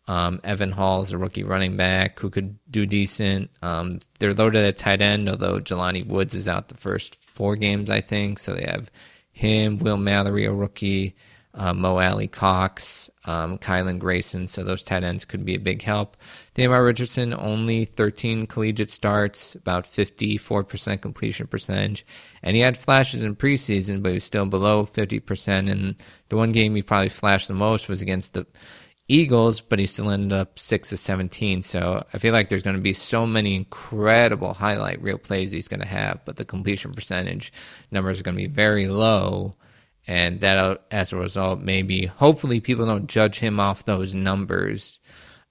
[0.08, 3.50] Um, Evan Hull is a rookie running back who could do decent.
[3.60, 7.90] Um, they're loaded at tight end, although Jelani Woods is out the first four games,
[7.90, 8.38] I think.
[8.38, 8.90] So they have
[9.32, 11.14] him, Will Mallory, a rookie,
[11.54, 14.46] uh, Mo Alie-Cox, um, Kylen Granson.
[14.46, 16.16] So those tight ends could be a big help.
[16.54, 22.06] Damar Richardson, only 13 collegiate starts, about 54% completion percentage.
[22.42, 25.70] And he had flashes in preseason, but he was still below 50%.
[25.70, 25.96] And
[26.30, 28.46] the one game he probably flashed the most was against the
[29.08, 31.62] Eagles, but he still ended up 6 of 17.
[31.62, 35.68] So I feel like there's going to be so many incredible highlight reel plays he's
[35.68, 37.52] going to have, but the completion percentage
[37.90, 39.56] numbers are going to be very low.
[40.06, 45.00] And that, uh, as a result, maybe hopefully people don't judge him off those numbers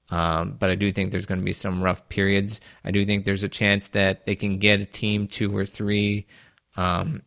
[0.09, 2.61] Um, but I do think there's going to be some rough periods.
[2.85, 6.27] I do think there's a chance that they can get a team two or three
[6.77, 7.23] um,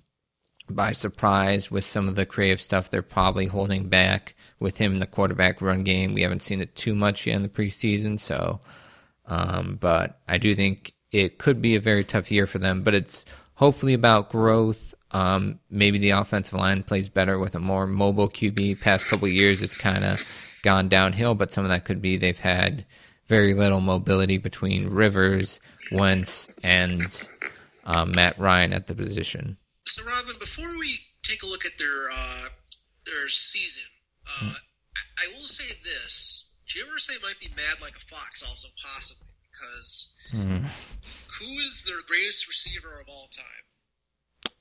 [0.70, 4.98] by surprise with some of the creative stuff they're probably holding back with him in
[4.98, 6.14] the quarterback run game.
[6.14, 8.60] We haven't seen it too much yet in the preseason, so.
[9.26, 12.82] Um, but I do think it could be a very tough year for them.
[12.82, 14.94] But it's hopefully about growth.
[15.12, 18.80] Um, maybe the offensive line plays better with a more mobile QB.
[18.80, 20.22] Past couple years, it's kind of
[20.62, 22.84] gone downhill, but some of that could be they've had
[23.26, 25.60] very little mobility between Rivers,
[25.92, 27.00] Wentz, and
[27.84, 29.56] um, Matt Ryan at the position.
[29.84, 32.48] So, Robin, before we take a look at their uh,
[33.06, 33.84] their season,
[34.38, 34.54] uh, mm.
[35.18, 40.16] I, will say this: Jim Irsay might be mad like a fox, also possibly because
[40.32, 40.64] mm.
[41.38, 43.64] who is their greatest receiver of all time?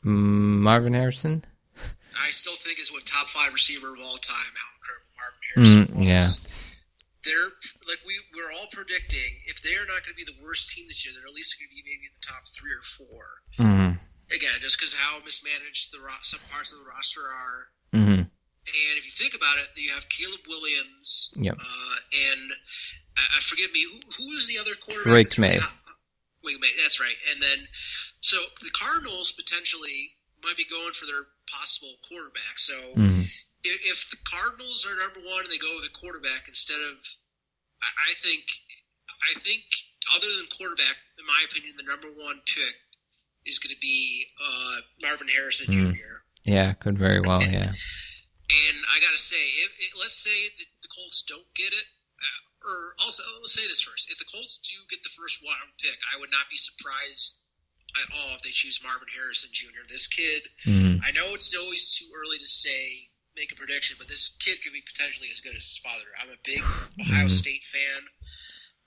[0.06, 1.46] Mm, Marvin Harrison.
[2.18, 4.52] I still think is one top five receiver of all time.
[4.56, 6.08] How incredible Marvin Harrison mm, was.
[6.08, 6.52] Yeah.
[7.26, 7.52] They're
[7.88, 11.06] like we we're all predicting if they're not going to be the worst team this
[11.06, 13.08] year, they're at least going to be maybe in the top three or 4
[13.60, 13.92] mm-hmm.
[14.32, 17.60] Again, just because how mismanaged the ro- some parts of the roster are.
[17.92, 18.22] Mm-hmm.
[18.70, 21.58] And if you think about it, you have Caleb Williams, yep.
[21.58, 21.98] uh,
[22.32, 22.52] and
[23.18, 25.34] uh, forgive me, who, who was the other quarterback?
[25.34, 25.60] Drake Maye.
[26.44, 26.72] Wait, May.
[26.82, 27.16] that's right.
[27.34, 27.68] And then,
[28.22, 32.56] so the Cardinals potentially might be going for their possible quarterback.
[32.58, 33.28] So mm-hmm.
[33.64, 36.96] if, if, the Cardinals are number one and they go with a quarterback instead of,
[37.84, 38.46] I, I think,
[39.20, 39.64] I think
[40.16, 42.76] other than quarterback, in my opinion, the number one pick
[43.46, 45.94] is going to be uh, Marvin Harrison mm.
[45.94, 46.24] Jr.
[46.44, 47.44] Yeah, could very well.
[47.44, 47.74] Yeah.
[48.50, 51.88] And I got to say, if, if, let's say that the Colts don't get it,
[52.18, 55.70] uh, or also let's say this first: if the Colts do get the first round
[55.78, 57.46] pick, I would not be surprised
[57.98, 59.86] at all if they choose Marvin Harrison Jr.
[59.88, 61.02] This kid, mm-hmm.
[61.02, 64.74] I know it's always too early to say, make a prediction, but this kid could
[64.74, 66.06] be potentially as good as his father.
[66.22, 66.62] I'm a big
[67.02, 67.30] Ohio mm-hmm.
[67.30, 68.02] State fan,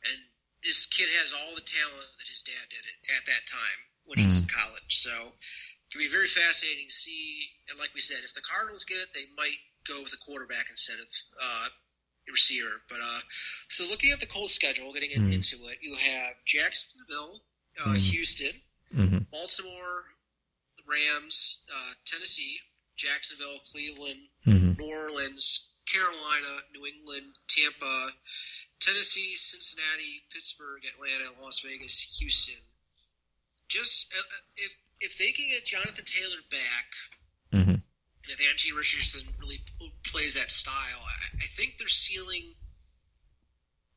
[0.07, 0.19] and
[0.63, 2.85] this kid has all the talent that his dad did
[3.19, 4.39] at that time when he mm-hmm.
[4.39, 4.93] was in college.
[5.03, 5.15] So
[5.93, 7.45] can be very fascinating to see.
[7.69, 10.67] And like we said, if the Cardinals get it, they might go with a quarterback
[10.71, 11.69] instead of uh,
[12.31, 12.81] receiver.
[12.89, 13.21] But uh,
[13.69, 15.33] so looking at the Colts schedule, getting mm-hmm.
[15.33, 17.43] into it, you have Jacksonville,
[17.79, 17.97] uh, mm-hmm.
[17.97, 18.57] Houston,
[18.95, 19.19] mm-hmm.
[19.31, 20.01] Baltimore,
[20.89, 22.59] Rams, uh, Tennessee,
[22.97, 24.81] Jacksonville, Cleveland, mm-hmm.
[24.81, 28.09] New Orleans, Carolina, New England, Tampa,
[28.81, 32.61] Tennessee, Cincinnati, Pittsburgh, Atlanta, Las Vegas, Houston.
[33.69, 36.89] Just uh, uh if if they can get Jonathan Taylor back,
[37.53, 37.77] mm-hmm.
[37.83, 39.59] and if Anthony Richardson really
[40.07, 42.55] plays that style, I, I think their ceiling.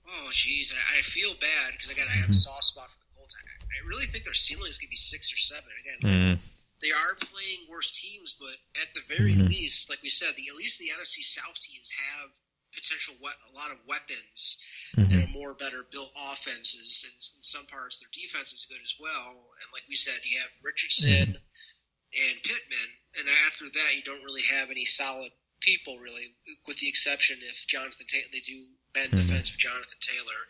[0.05, 2.45] Oh, geez, I, I feel bad because again, I have a mm-hmm.
[2.49, 3.37] soft spot for the Colts.
[3.37, 5.69] I really think their ceiling is going to be six or seven.
[5.81, 6.37] Again, mm.
[6.81, 9.47] they are playing worse teams, but at the very mm-hmm.
[9.47, 12.29] least, like we said, the at least the NFC South teams have
[12.75, 14.59] potential we- a lot of weapons
[14.95, 15.11] mm-hmm.
[15.11, 17.07] and more better built offenses.
[17.07, 19.31] And in some parts, their defense is good as well.
[19.31, 22.25] And like we said, you have Richardson mm-hmm.
[22.29, 26.35] and Pittman, and after that, you don't really have any solid people really,
[26.67, 29.17] with the exception if Jonathan Taylor they do bend mm-hmm.
[29.17, 30.41] defense with Jonathan Taylor.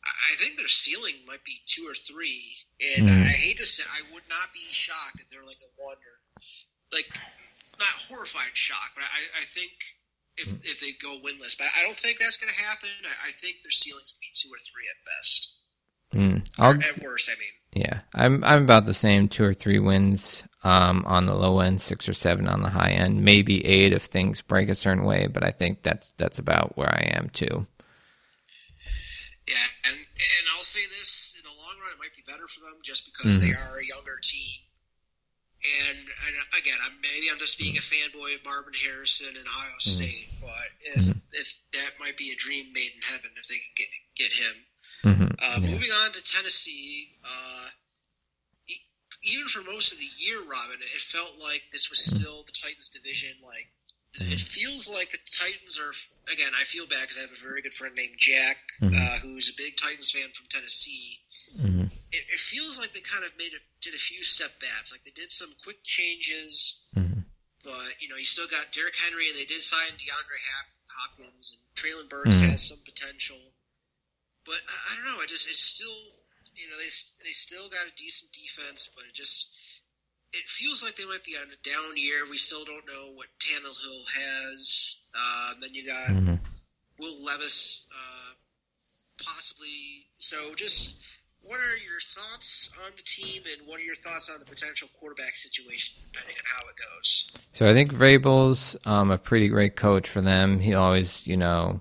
[0.00, 2.56] I think their ceiling might be two or three,
[2.96, 3.20] and mm.
[3.20, 6.16] I hate to say, I would not be shocked if they're like a one or
[6.90, 7.04] like
[7.78, 9.72] not horrified shock, but I, I think
[10.40, 10.60] if mm.
[10.64, 12.88] if they go winless, but I don't think that's going to happen.
[13.04, 15.56] I, I, think their ceiling's going to be two or three at best.
[16.14, 16.88] Mm.
[16.88, 17.84] at worst, I mean.
[17.84, 21.80] Yeah, I'm I'm about the same, two or three wins um, on the low end,
[21.80, 25.28] six or seven on the high end, maybe eight if things break a certain way.
[25.32, 27.66] But I think that's that's about where I am too.
[29.46, 32.60] Yeah, and and I'll say this: in the long run, it might be better for
[32.60, 33.48] them just because mm-hmm.
[33.48, 34.58] they are a younger team.
[35.60, 39.68] And, and again, I'm, maybe I'm just being a fanboy of Marvin Harrison and Ohio
[39.76, 39.90] mm-hmm.
[39.92, 41.18] State, but if mm-hmm.
[41.32, 44.56] if that might be a dream made in heaven if they can get get him.
[45.04, 45.30] Mm-hmm.
[45.36, 45.70] Uh, yeah.
[45.70, 47.68] Moving on to Tennessee, uh,
[49.24, 52.16] even for most of the year, Robin, it felt like this was mm-hmm.
[52.16, 53.36] still the Titans' division.
[53.44, 53.68] Like
[54.16, 54.32] mm-hmm.
[54.32, 55.92] it feels like the Titans are.
[56.32, 58.94] Again, I feel bad because I have a very good friend named Jack, mm-hmm.
[58.94, 61.18] uh, who's a big Titans fan from Tennessee.
[62.12, 64.90] It, it, feels like they kind of made a, did a few step backs.
[64.90, 67.20] Like they did some quick changes, mm-hmm.
[67.62, 70.40] but you know you still got Derrick Henry, and they did sign DeAndre
[70.90, 72.50] Hopkins, and Treylon Burks mm-hmm.
[72.50, 73.38] has some potential.
[74.44, 75.22] But I, I don't know.
[75.22, 75.94] I just it's still
[76.56, 76.90] you know they
[77.24, 79.54] they still got a decent defense, but it just
[80.32, 82.28] it feels like they might be on a down year.
[82.30, 85.06] We still don't know what Tannehill has.
[85.14, 86.34] Uh, then you got mm-hmm.
[86.98, 88.34] Will Levis, uh,
[89.24, 90.06] possibly.
[90.18, 90.94] So, just
[91.44, 94.88] what are your thoughts on the team, and what are your thoughts on the potential
[94.98, 97.32] quarterback situation, depending on how it goes?
[97.52, 100.60] So, I think Vrabel's um, a pretty great coach for them.
[100.60, 101.80] He always, you know,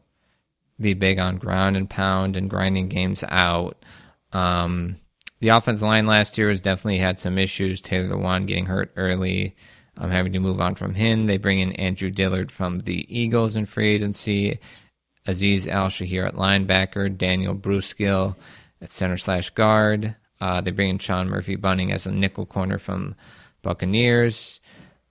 [0.80, 3.84] be big on ground and pound and grinding games out.
[4.32, 4.98] Um,
[5.40, 7.82] the offensive line last year has definitely had some issues.
[7.82, 9.56] Taylor Lewan getting hurt early,
[9.98, 11.28] um, having to move on from him.
[11.28, 14.60] They bring in Andre Dillard from the Eagles in free agency,
[15.26, 18.36] Aziz Al-Shaair at linebacker, Daniel Brunskill
[18.82, 20.16] at center slash guard.
[20.42, 23.16] Uh, they bring in Sean Murphy-Bunting as a nickel corner from
[23.62, 24.60] Buccaneers.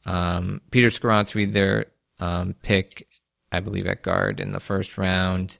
[0.06, 1.86] Um, Peter Skoronski, their
[2.18, 3.06] um, pick,
[3.52, 5.58] I believe, at guard in the first round.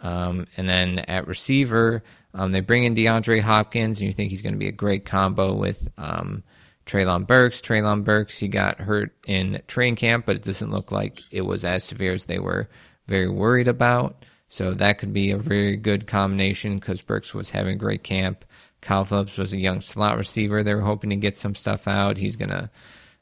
[0.00, 2.02] Um, and then at receiver,
[2.34, 5.06] um, they bring in DeAndre Hopkins, and you think he's going to be a great
[5.06, 6.42] combo with um,
[6.84, 7.62] Treylon Burks.
[7.62, 11.64] Treylon Burks, he got hurt in training camp, but it doesn't look like it was
[11.64, 12.68] as severe as they were
[13.06, 14.24] very worried about.
[14.48, 18.44] So that could be a very good combination because Burks was having a great camp.
[18.80, 20.62] Kyle Phillips was a young slot receiver.
[20.62, 22.18] They were hoping to get some stuff out.
[22.18, 22.70] He's going to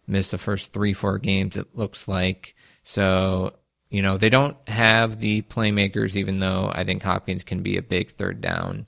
[0.06, 2.54] miss the first three, four games, it looks like.
[2.82, 3.54] So,
[3.88, 7.82] you know, they don't have the playmakers, even though I think Hopkins can be a
[7.82, 8.86] big third down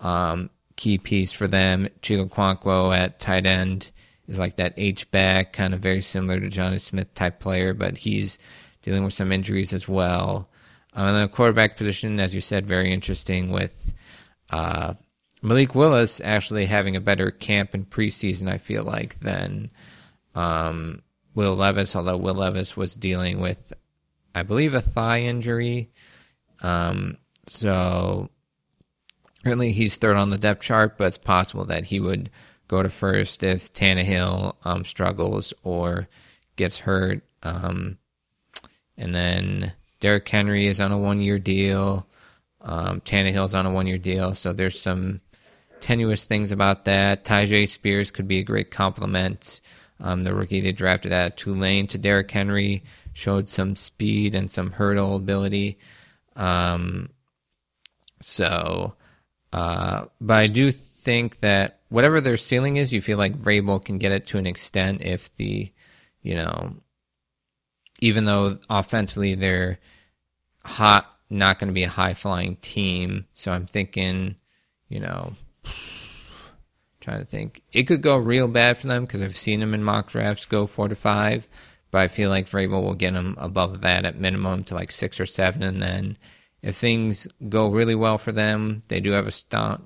[0.00, 1.88] um, key piece for them.
[2.00, 3.90] Chig Okonkwo at tight end
[4.26, 7.98] is like that H back, kind of very similar to Jonnu Smith type player, but
[7.98, 8.38] he's
[8.82, 10.48] dealing with some injuries as well.
[10.94, 13.92] Um, and the quarterback position, as you said, very interesting with
[14.50, 14.94] uh,
[15.42, 19.70] Malik Willis actually having a better camp in preseason, I feel like, than
[20.34, 21.02] um,
[21.34, 23.72] Will Levis, although Will Levis was dealing with,
[24.34, 25.90] I believe, a thigh injury.
[26.62, 27.18] Um,
[27.48, 28.30] so
[29.42, 32.30] currently he's third on the depth chart, but it's possible that he would
[32.68, 36.08] go to first if Tannehill um, struggles or
[36.56, 37.22] gets hurt.
[37.42, 37.98] Um,
[38.96, 39.72] and then
[40.04, 42.06] Derrick Henry is on a one year deal.
[42.60, 44.34] Um, Tannehill's on a one year deal.
[44.34, 45.22] So there's some
[45.80, 47.24] tenuous things about that.
[47.24, 49.62] Tyjae Spears could be a great complement.
[50.00, 52.84] Um, the rookie they drafted at Tulane to Derrick Henry
[53.14, 55.78] showed some speed and some hurdle ability.
[56.36, 57.08] Um,
[58.20, 58.96] so,
[59.54, 63.96] uh, but I do think that whatever their ceiling is, you feel like Vrabel can
[63.96, 65.72] get it to an extent if the,
[66.20, 66.74] you know,
[68.00, 69.78] even though offensively they're
[70.64, 73.26] hot, not going to be a high flying team.
[73.32, 74.36] So I'm thinking,
[74.88, 75.34] you know,
[77.04, 77.62] trying to think.
[77.72, 80.66] It could go real bad for them because I've seen them in mock drafts go
[80.66, 81.46] four to five,
[81.90, 85.20] but I feel like Vrabel will get them above that at minimum to like six
[85.20, 86.16] or seven, and then
[86.62, 89.82] if things go really well for them, they do have a stout,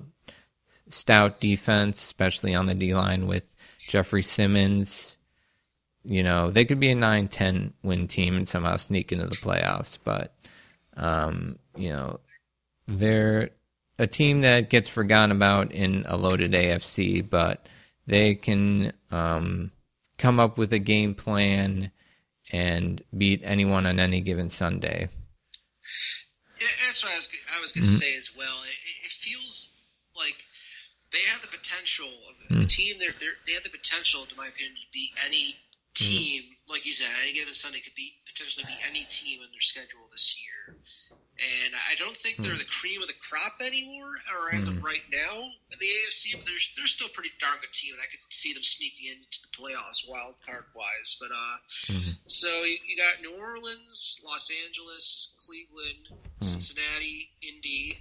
[0.89, 5.17] stout defense, especially on the D line with Jeffrey Simmons.
[6.05, 9.35] You know, they could be a 9 10 win team and somehow sneak into the
[9.35, 10.33] playoffs, but,
[10.99, 12.19] um, you know,
[12.87, 13.49] they're
[13.97, 17.67] a team that gets forgotten about in a loaded AFC, but
[18.05, 19.71] they can um,
[20.17, 21.91] come up with a game plan
[22.51, 25.09] and beat anyone on any given Sunday.
[26.59, 27.97] Yeah, that's what I was, I was going to mm-hmm.
[27.97, 28.57] say as well.
[28.65, 29.77] It, it, feels
[30.15, 30.35] like
[31.11, 32.61] they have the potential of mm-hmm.
[32.61, 32.95] the team.
[32.99, 35.55] They're, they're, they have the potential, to my opinion, to beat any.
[35.99, 36.43] Team.
[36.43, 36.71] Mm-hmm.
[36.71, 40.05] Like you said, any given Sunday could beat potentially beat any team in their schedule
[40.11, 40.77] this year
[41.39, 42.59] and I don't think they're hmm.
[42.59, 44.75] the cream of the crop anymore, or as mm.
[44.75, 44.85] of hmm.
[44.85, 45.39] right now
[45.71, 46.35] in the AFC.
[46.35, 49.15] But they're they're still a pretty darn good team, and I could see them sneaking
[49.15, 51.15] into the playoffs wild card wise.
[51.19, 52.11] But uh, mm-hmm.
[52.27, 56.43] so you, you, got New Orleans, Los Angeles, Cleveland, mm.
[56.43, 57.97] Cincinnati, Indy,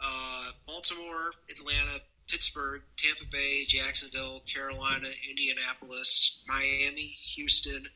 [0.00, 2.00] uh, Baltimore, Atlanta,
[2.30, 7.86] Pittsburgh, Tampa Bay, Jacksonville, Carolina, Indianapolis, Miami, Houston,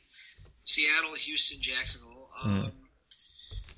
[0.65, 2.29] Seattle, Houston, Jacksonville.
[2.35, 2.65] Hmm.
[2.65, 2.73] Um,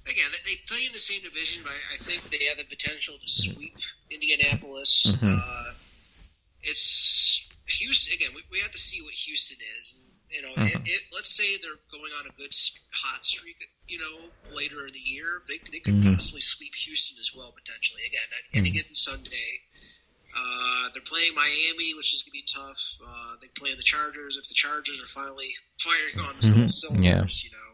[0.06, 3.28] again, they play in the same division, but I think they have the potential to
[3.28, 3.76] sweep.
[4.10, 5.16] Indianapolis.
[5.16, 5.34] Mm-hmm.
[5.34, 5.72] Uh,
[6.62, 8.30] it's Houston again.
[8.34, 9.94] We, we, have to see what Houston is.
[9.96, 10.82] And, you know, mm-hmm.
[10.82, 12.54] it, it, let's say they're going on a good
[12.92, 13.56] hot streak.
[13.88, 16.14] You know, later in the year, they they could mm-hmm.
[16.14, 18.02] possibly sweep Houston as well potentially.
[18.06, 18.76] Again, any mm-hmm.
[18.76, 19.62] given Sunday.
[20.36, 22.98] Uh, they're playing Miami, which is going to be tough.
[23.00, 24.36] Uh, they play the Chargers.
[24.36, 25.48] If the Chargers are finally
[25.80, 27.24] firing on cylinders, yeah.
[27.24, 27.66] you know,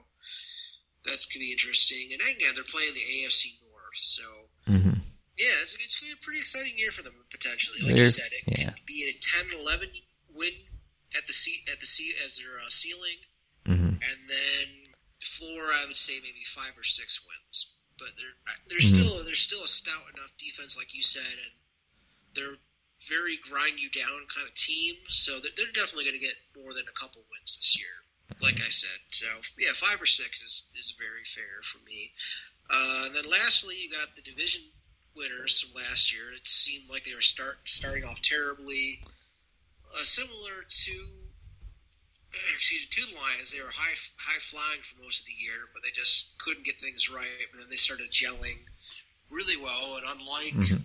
[1.04, 2.10] that's gonna be interesting.
[2.12, 4.22] And again, they're playing the AFC North, so
[4.68, 5.02] mm-hmm.
[5.38, 7.78] yeah, it's, it's gonna be a pretty exciting year for them potentially.
[7.82, 8.70] Like There's, you said, it yeah.
[8.70, 9.90] could be a 10-11
[10.34, 10.54] win
[11.16, 13.18] at the seat at the seat as their uh, ceiling,
[13.66, 13.98] mm-hmm.
[13.98, 14.66] and then
[15.20, 17.74] floor I would say maybe five or six wins.
[17.98, 18.36] But they're
[18.68, 19.02] they're mm-hmm.
[19.02, 21.52] still they're still a stout enough defense, like you said, and
[22.34, 22.58] they're
[23.08, 24.94] very grind you down kind of team.
[25.08, 28.02] So they're, they're definitely going to get more than a couple wins this year
[28.40, 28.98] like I said.
[29.10, 29.26] So
[29.58, 32.12] yeah, five or six is is very fair for me.
[32.70, 34.62] Uh, and then lastly, you got the division
[35.14, 36.30] winners from last year.
[36.32, 39.00] It seemed like they were start starting off terribly,
[39.94, 40.92] uh, similar to
[42.56, 43.52] excuse me, to the Lions.
[43.52, 46.80] They were high high flying for most of the year, but they just couldn't get
[46.80, 47.46] things right.
[47.52, 48.58] And then they started gelling
[49.30, 49.98] really well.
[49.98, 50.82] And unlike mm-hmm.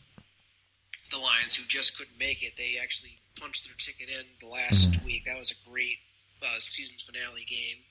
[1.09, 4.91] The Lions, who just couldn't make it, they actually punched their ticket in the last
[4.91, 5.05] mm-hmm.
[5.05, 5.25] week.
[5.25, 5.97] That was a great
[6.43, 7.83] uh, season's finale game.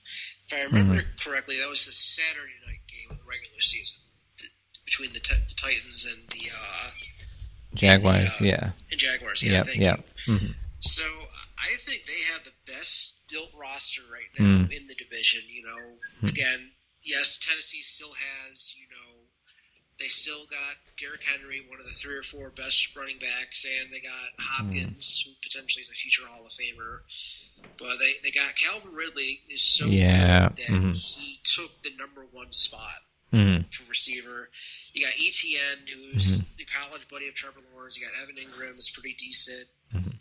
[0.47, 1.19] If I remember mm-hmm.
[1.19, 4.01] correctly, that was the Saturday night game of the regular season
[4.85, 6.91] between the, t- the Titans and the uh,
[7.75, 8.41] Jaguars.
[8.41, 9.43] And the, uh, yeah, and Jaguars.
[9.43, 10.07] Yeah, yep, yep.
[10.27, 10.53] Mm-hmm.
[10.81, 11.03] So
[11.59, 14.73] I think they have the best built roster right now mm.
[14.73, 15.43] in the division.
[15.49, 15.83] You know,
[16.23, 16.29] mm.
[16.29, 16.71] again,
[17.03, 19.16] yes, Tennessee still has you know
[19.99, 23.93] they still got Derrick Henry, one of the three or four best running backs, and
[23.93, 25.29] they got Hopkins, mm.
[25.29, 27.01] who potentially is a future Hall of Famer.
[27.79, 30.49] But they, they got Calvin Ridley is so yeah.
[30.49, 30.89] good that mm-hmm.
[30.89, 33.01] he took the number one spot
[33.33, 33.63] mm-hmm.
[33.71, 34.49] for receiver.
[34.93, 36.53] You got ETN, who's mm-hmm.
[36.59, 37.99] the college buddy of Trevor Lawrence.
[37.99, 39.67] You got Evan Engram, is pretty decent.
[39.95, 40.17] Mm-hmm.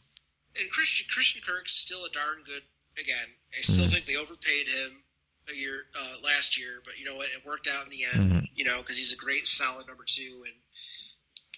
[0.57, 2.63] And Christian Christian Kirk's still a darn good.
[2.97, 3.93] Again, I still Mm-hmm.
[3.93, 5.03] think they overpaid him
[5.51, 7.27] a year uh, last year, but you know what?
[7.27, 8.31] It worked out in the end.
[8.31, 8.49] Mhm.
[8.55, 10.53] You know, because he's a great, solid number two, and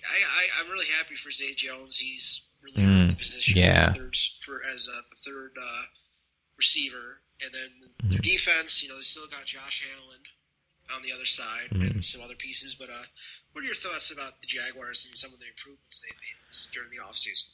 [0.03, 1.97] I, I I'm really happy for Zay Jones.
[1.97, 3.93] He's really Mm, the position yeah.
[3.93, 4.11] for,
[4.41, 5.83] for as a, the third uh,
[6.57, 8.09] receiver, and then Mm-hmm.
[8.11, 8.83] their defense.
[8.83, 10.19] You know, they still got Josh Allen
[10.95, 11.91] on the other side Mhm.
[11.91, 12.75] and some other pieces.
[12.75, 13.03] But uh,
[13.51, 16.67] what are your thoughts about the Jaguars and some of the improvements they've made this,
[16.73, 17.45] during the offseason?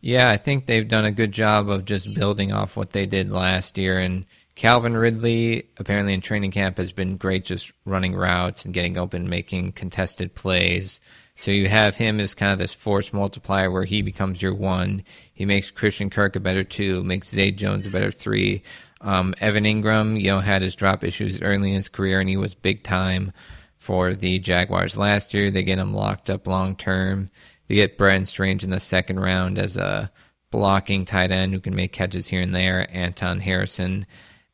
[0.00, 3.30] Yeah, I think they've done a good job of just building off what they did
[3.30, 3.98] last year.
[3.98, 4.26] And
[4.60, 9.26] Calvin Ridley, apparently in training camp, has been great just running routes and getting open,
[9.26, 11.00] making contested plays.
[11.34, 15.02] So you have him as kind of this force multiplier where he becomes your one.
[15.32, 18.62] He makes Christian Kirk a better two, makes Zay Jones a better three.
[19.00, 22.36] Um, Evan Engram, you know, had his drop issues early in his career, and he
[22.36, 23.32] was big time
[23.78, 25.50] for the Jaguars last year.
[25.50, 27.30] They get him locked up long term.
[27.68, 30.12] They get Brenton Strange in the second round as a
[30.50, 32.86] blocking tight end who can make catches here and there.
[32.94, 34.04] Anton Harrison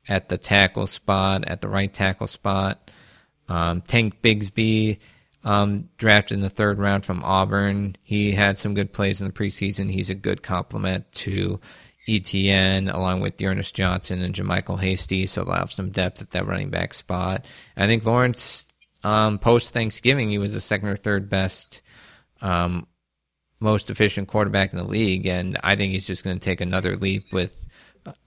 [0.09, 2.90] at the tackle spot, at the right tackle spot.
[3.48, 4.98] Um, Tank Bigsby,
[5.44, 7.96] um, drafted in the third round from Auburn.
[8.02, 9.90] He had some good plays in the preseason.
[9.90, 11.61] He's a good complement to
[12.09, 16.46] ETN, along with D'Ernest Johnson and JaMycal Hasty, so they'll have some depth at that
[16.46, 17.44] running back spot.
[17.76, 18.68] I think Lawrence,
[19.02, 21.80] um, post Thanksgiving, he was the second or third best,
[22.40, 22.86] um,
[23.59, 26.96] most efficient quarterback in the league, and I think he's just going to take another
[26.96, 27.65] leap with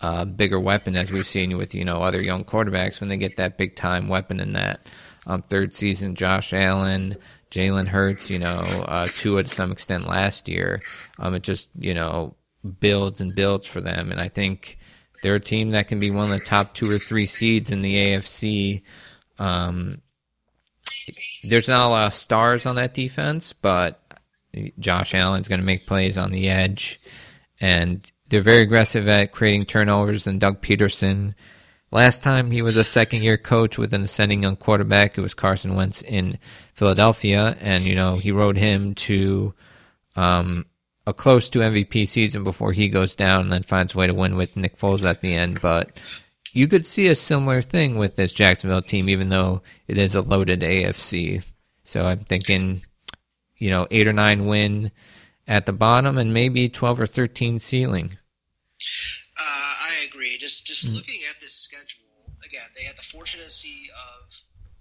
[0.01, 3.37] a bigger weapon, as we've seen with you know other young quarterbacks when they get
[3.37, 4.89] that big time weapon in that
[5.27, 6.15] um, third season.
[6.15, 7.15] Josh Allen,
[7.51, 10.81] Jalen Hurts, you know, uh, Tua to some extent last year.
[11.17, 12.35] Um, it just you know
[12.79, 14.77] builds and builds for them, and I think
[15.21, 17.81] they're a team that can be one of the top two or three seeds in
[17.81, 18.83] the AFC.
[19.37, 20.01] Um,
[21.43, 24.01] there's not a lot of stars on that defense, but
[24.79, 26.99] Josh Allen's going to make plays on the edge,
[27.59, 30.27] and they're very aggressive at creating turnovers.
[30.27, 31.33] And Doug Pederson,
[31.91, 35.33] last time he was a second year coach with an ascending young quarterback, it was
[35.33, 36.37] Carson Wentz in
[36.73, 39.53] Philadelphia, and you know he rode him to
[40.15, 40.65] um,
[41.05, 44.13] a close to MVP season before he goes down and then finds a way to
[44.13, 45.59] win with Nick Foles at the end.
[45.61, 45.91] But
[46.53, 50.21] you could see a similar thing with this Jacksonville team, even though it is a
[50.21, 51.43] loaded AFC.
[51.83, 52.83] So I'm thinking,
[53.57, 54.91] you know, eight or nine win
[55.49, 58.17] at the bottom and maybe 12 or 13 ceiling.
[59.37, 60.37] Uh, I agree.
[60.37, 62.05] Just just looking at this schedule
[62.45, 64.33] again, they had the fortunacy of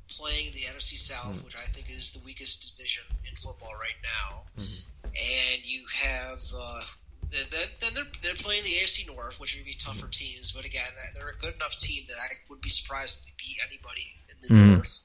[0.08, 4.42] playing the NFC South, which I think is the weakest division in football right now,
[4.56, 6.40] and you have.
[6.56, 6.82] Uh,
[7.30, 10.52] then, then they're they're playing the AFC North, which would be tougher teams.
[10.52, 13.58] But again, they're a good enough team that I would be surprised if they beat
[13.68, 14.76] anybody in the Mm.
[14.76, 15.02] North.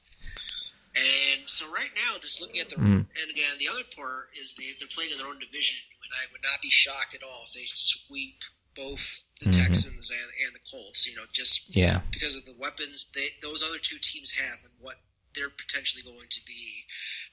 [0.96, 3.06] And so right now, just looking at the Mm.
[3.20, 6.30] and again, the other part is they they're playing in their own division, and I
[6.32, 8.40] would not be shocked at all if they sweep
[8.76, 9.66] both the Mhm.
[9.66, 11.06] Texans and, and the Colts.
[11.06, 11.98] You know, just Yeah.
[12.12, 14.96] because of the weapons they those other two teams have and what
[15.34, 16.86] they're potentially going to be.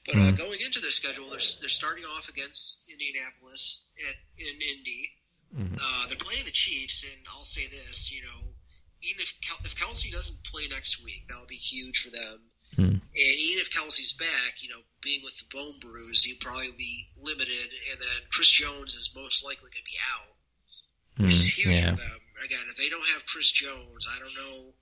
[0.06, 0.36] But uh, Mm.
[0.36, 5.12] going into their schedule, they're they're starting off against Indianapolis at, in Indy.
[5.54, 5.78] Mhm.
[5.80, 8.56] Uh, they're playing the Chiefs, and I'll say this: you know,
[9.02, 12.51] even if Kel- if Kelce doesn't play next week, that'll be huge for them.
[13.14, 13.20] Mm.
[13.20, 17.06] And even if Kelce's back, you know, being with the bone bruise, he'll probably be
[17.20, 17.68] limited.
[17.90, 20.36] And then Chris Jones is most likely going to be out,
[21.26, 21.54] which is Mm.
[21.54, 21.90] huge Yeah.
[21.90, 22.20] for them.
[22.44, 24.74] Again, if they don't have Chris Jones, I don't know.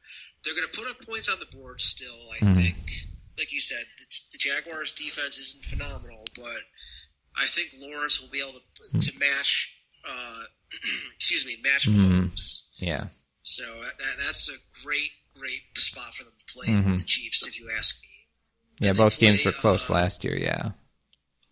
[0.45, 2.55] They're going to put up points on the board still, I Mhm.
[2.57, 2.91] think.
[3.37, 6.63] Like you said, the, the Jaguars' defense isn't phenomenal, but
[7.37, 9.75] I think Lawrence will be able to, to match,
[10.05, 10.45] uh,
[11.15, 11.87] excuse me, match.
[11.87, 12.63] Mahomes.
[12.77, 13.09] Yeah.
[13.43, 16.99] So that, that's a great, great spot for them to play Mhm.
[16.99, 18.09] the Chiefs, if you ask me.
[18.81, 20.71] Yeah, both games were close uh, last year, yeah.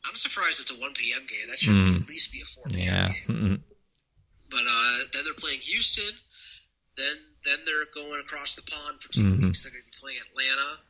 [0.05, 1.21] I'm surprised it's a 1 p.m.
[1.29, 1.47] game.
[1.49, 2.03] That should Mm.
[2.03, 2.81] at least be a 4 p.m.
[2.81, 3.09] Yeah.
[3.13, 3.23] game.
[3.29, 3.61] Mm-mm.
[4.51, 6.15] But uh, then they're playing Houston.
[6.97, 9.43] then then they're going across the pond for 2 Mhm.
[9.45, 9.63] weeks.
[9.63, 10.81] They're going to be playing Atlanta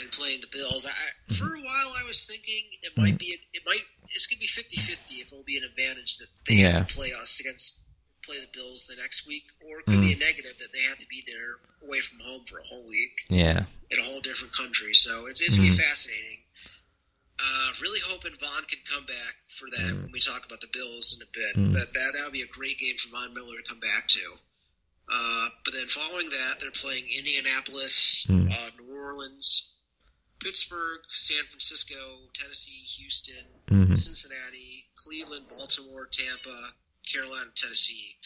[0.00, 0.86] and playing the Bills.
[0.86, 1.34] I, Mm-hmm.
[1.34, 3.80] for a while, I was thinking it might be it might
[4.14, 6.78] it's going to be 50-50 if it'll be an advantage that they Yeah.
[6.78, 7.80] have to play us against
[8.26, 10.20] play the Bills the next week, or it could be a Mm.
[10.20, 11.56] negative that they have to be there
[11.86, 13.66] away from home for a whole week Yeah.
[13.90, 14.94] in a whole different country.
[14.94, 15.76] So it's, it's going Mm-hmm.
[15.76, 16.40] to be fascinating.
[17.38, 20.02] Uh, really hoping Von can come back for that Mm-hmm.
[20.04, 21.56] when we talk about the Bills in a bit.
[21.56, 21.72] Mm.
[21.74, 24.38] That that that would be a great game for Von Miller to come back to.
[25.08, 28.50] Uh, but then following that, they're playing Indianapolis, Mm.
[28.52, 29.74] uh, New Orleans,
[30.40, 36.72] Pittsburgh, San Francisco, Tennessee, Houston, hmm Cincinnati, Cleveland, Baltimore, Tampa,
[37.10, 38.16] Carolina, Tennessee.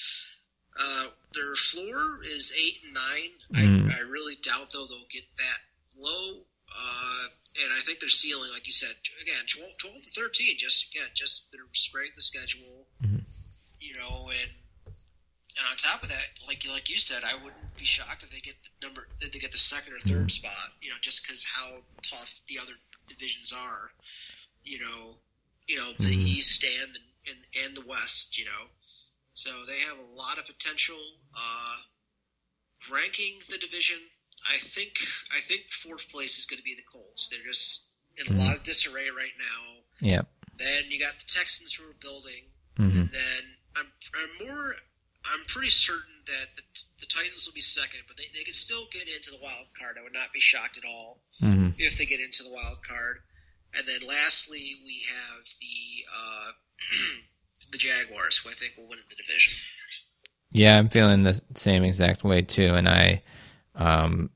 [0.78, 3.04] Uh, their floor is eight and 9
[3.52, 3.92] Mm.
[3.92, 5.58] I, I really doubt though they'll get that
[5.96, 6.34] low.
[6.70, 7.24] Uh,
[7.64, 10.56] and I think their ceiling, like you said, again, 12, 12 to thirteen.
[10.58, 12.86] Just again, just their strength of schedule.
[13.02, 13.24] Mhm.
[13.80, 14.50] You know, and
[15.56, 18.30] and on top of that, like you like you said, I wouldn't be shocked if
[18.30, 20.72] they get the number if they get the second or 3rd spot.
[20.82, 22.74] You know, just because how tough the other
[23.08, 23.90] divisions are.
[24.62, 25.18] You know,
[25.66, 26.26] you know the Mhm.
[26.26, 27.00] East and the
[27.30, 28.38] and, and the West.
[28.38, 28.70] You know,
[29.34, 31.20] so they have a lot of potential.
[31.36, 31.76] Uh,
[32.90, 33.98] ranking the division,
[34.48, 34.98] I think
[35.34, 37.28] I think fourth place is going to be the Colts.
[37.28, 38.38] They're just in a Mhm.
[38.38, 39.84] lot of disarray right now.
[40.00, 40.26] Yep.
[40.54, 42.50] Then you got the Texans who are building.
[42.76, 44.76] hmm And then I'm, I'm more
[45.24, 46.62] I'm pretty certain that the,
[47.00, 49.98] the Titans will be second, but they, they could still get into the wild card.
[49.98, 53.18] I would not be shocked at all hmm if they get into the wild card.
[53.74, 56.52] And then lastly, we have the uh,
[57.72, 59.54] the Jaguars, who I think will win the division.
[60.50, 62.74] Yeah, I'm feeling the same exact way too.
[62.74, 63.22] And I,
[63.74, 64.30] um,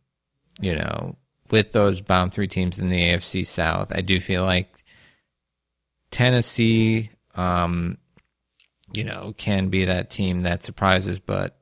[0.60, 1.16] you know,
[1.50, 4.84] with those bottom three teams in the AFC South, I do feel like
[6.10, 7.98] Tennessee, um,
[8.92, 11.56] you know, can be that team that surprises, but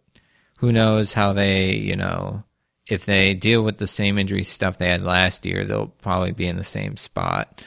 [0.58, 2.42] who knows how they, you know,
[2.86, 6.46] if they deal with the same injury stuff they had last year, they'll probably be
[6.46, 7.62] in the same spot.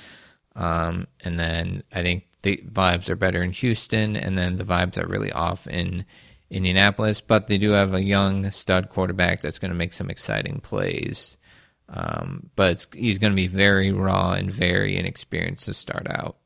[0.55, 4.97] Um, and then I think the vibes are better in Houston, and then the vibes
[4.97, 6.05] are really off in
[6.49, 7.19] Indianapolis.
[7.21, 11.37] But they do have a young stud quarterback that's going to make some exciting plays.
[11.89, 16.37] Um, but it's, he's going to be very raw and very inexperienced to start out.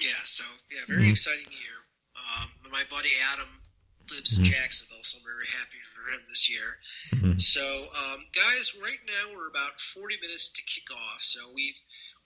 [0.00, 1.10] Yeah, so yeah, very Mhm.
[1.12, 1.76] exciting year.
[2.16, 3.48] Um, my buddy Adam
[4.10, 4.48] lives in Mhm.
[4.52, 6.78] Jacksonville, so I'm very happy for him this year.
[7.12, 7.40] Mhm.
[7.40, 7.64] So,
[7.94, 11.22] um, guys, right now we're about 40 minutes to kick off.
[11.22, 11.74] So we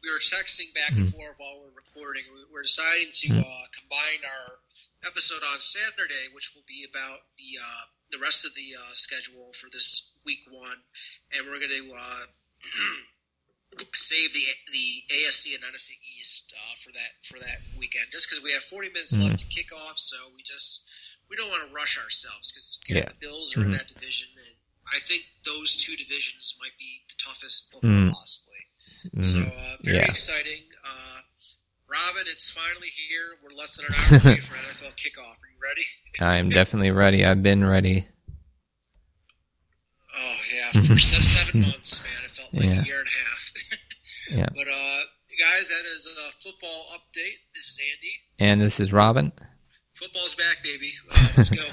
[0.03, 1.13] we were texting back and Mhm.
[1.13, 2.25] forth while we're recording.
[2.33, 3.45] We- We're deciding to Mhm.
[3.45, 4.63] uh, combine our
[5.05, 9.53] episode on Saturday, which will be about the uh, the rest of the uh, schedule
[9.55, 10.85] for this week one,
[11.31, 12.27] and we're going to uh,
[13.95, 18.43] save the the AFC and NFC East uh, for that for that weekend, just because
[18.43, 19.99] we have 40 minutes left to kick off.
[19.99, 20.89] So we just
[21.29, 23.05] we don't want to rush ourselves because Yeah.
[23.09, 23.79] the Bills are in Mhm.
[23.79, 24.57] that division, and
[24.93, 28.10] I think those two divisions might be the toughest football Mhm.
[29.17, 29.23] Possibly.
[29.25, 29.59] So Mhm.
[29.59, 30.11] uh, very Yeah.
[30.11, 30.63] exciting.
[30.85, 31.21] Uh,
[31.89, 33.37] Robin, it's finally here.
[33.43, 35.43] We're less than an hour away from NFL kickoff.
[35.43, 35.85] Are you ready?
[36.21, 37.25] I'm definitely ready.
[37.25, 38.07] I've been ready.
[40.17, 42.25] Oh yeah, for seven months, man.
[42.25, 42.83] It felt like Yeah.
[42.83, 43.53] a year and a half.
[44.31, 44.47] Yeah.
[44.55, 45.01] But uh,
[45.41, 47.39] guys, that is a football update.
[47.55, 48.13] This is Andy.
[48.39, 49.33] And this is Robin.
[49.95, 50.93] Football's back, baby.
[51.11, 51.65] Uh, let's go.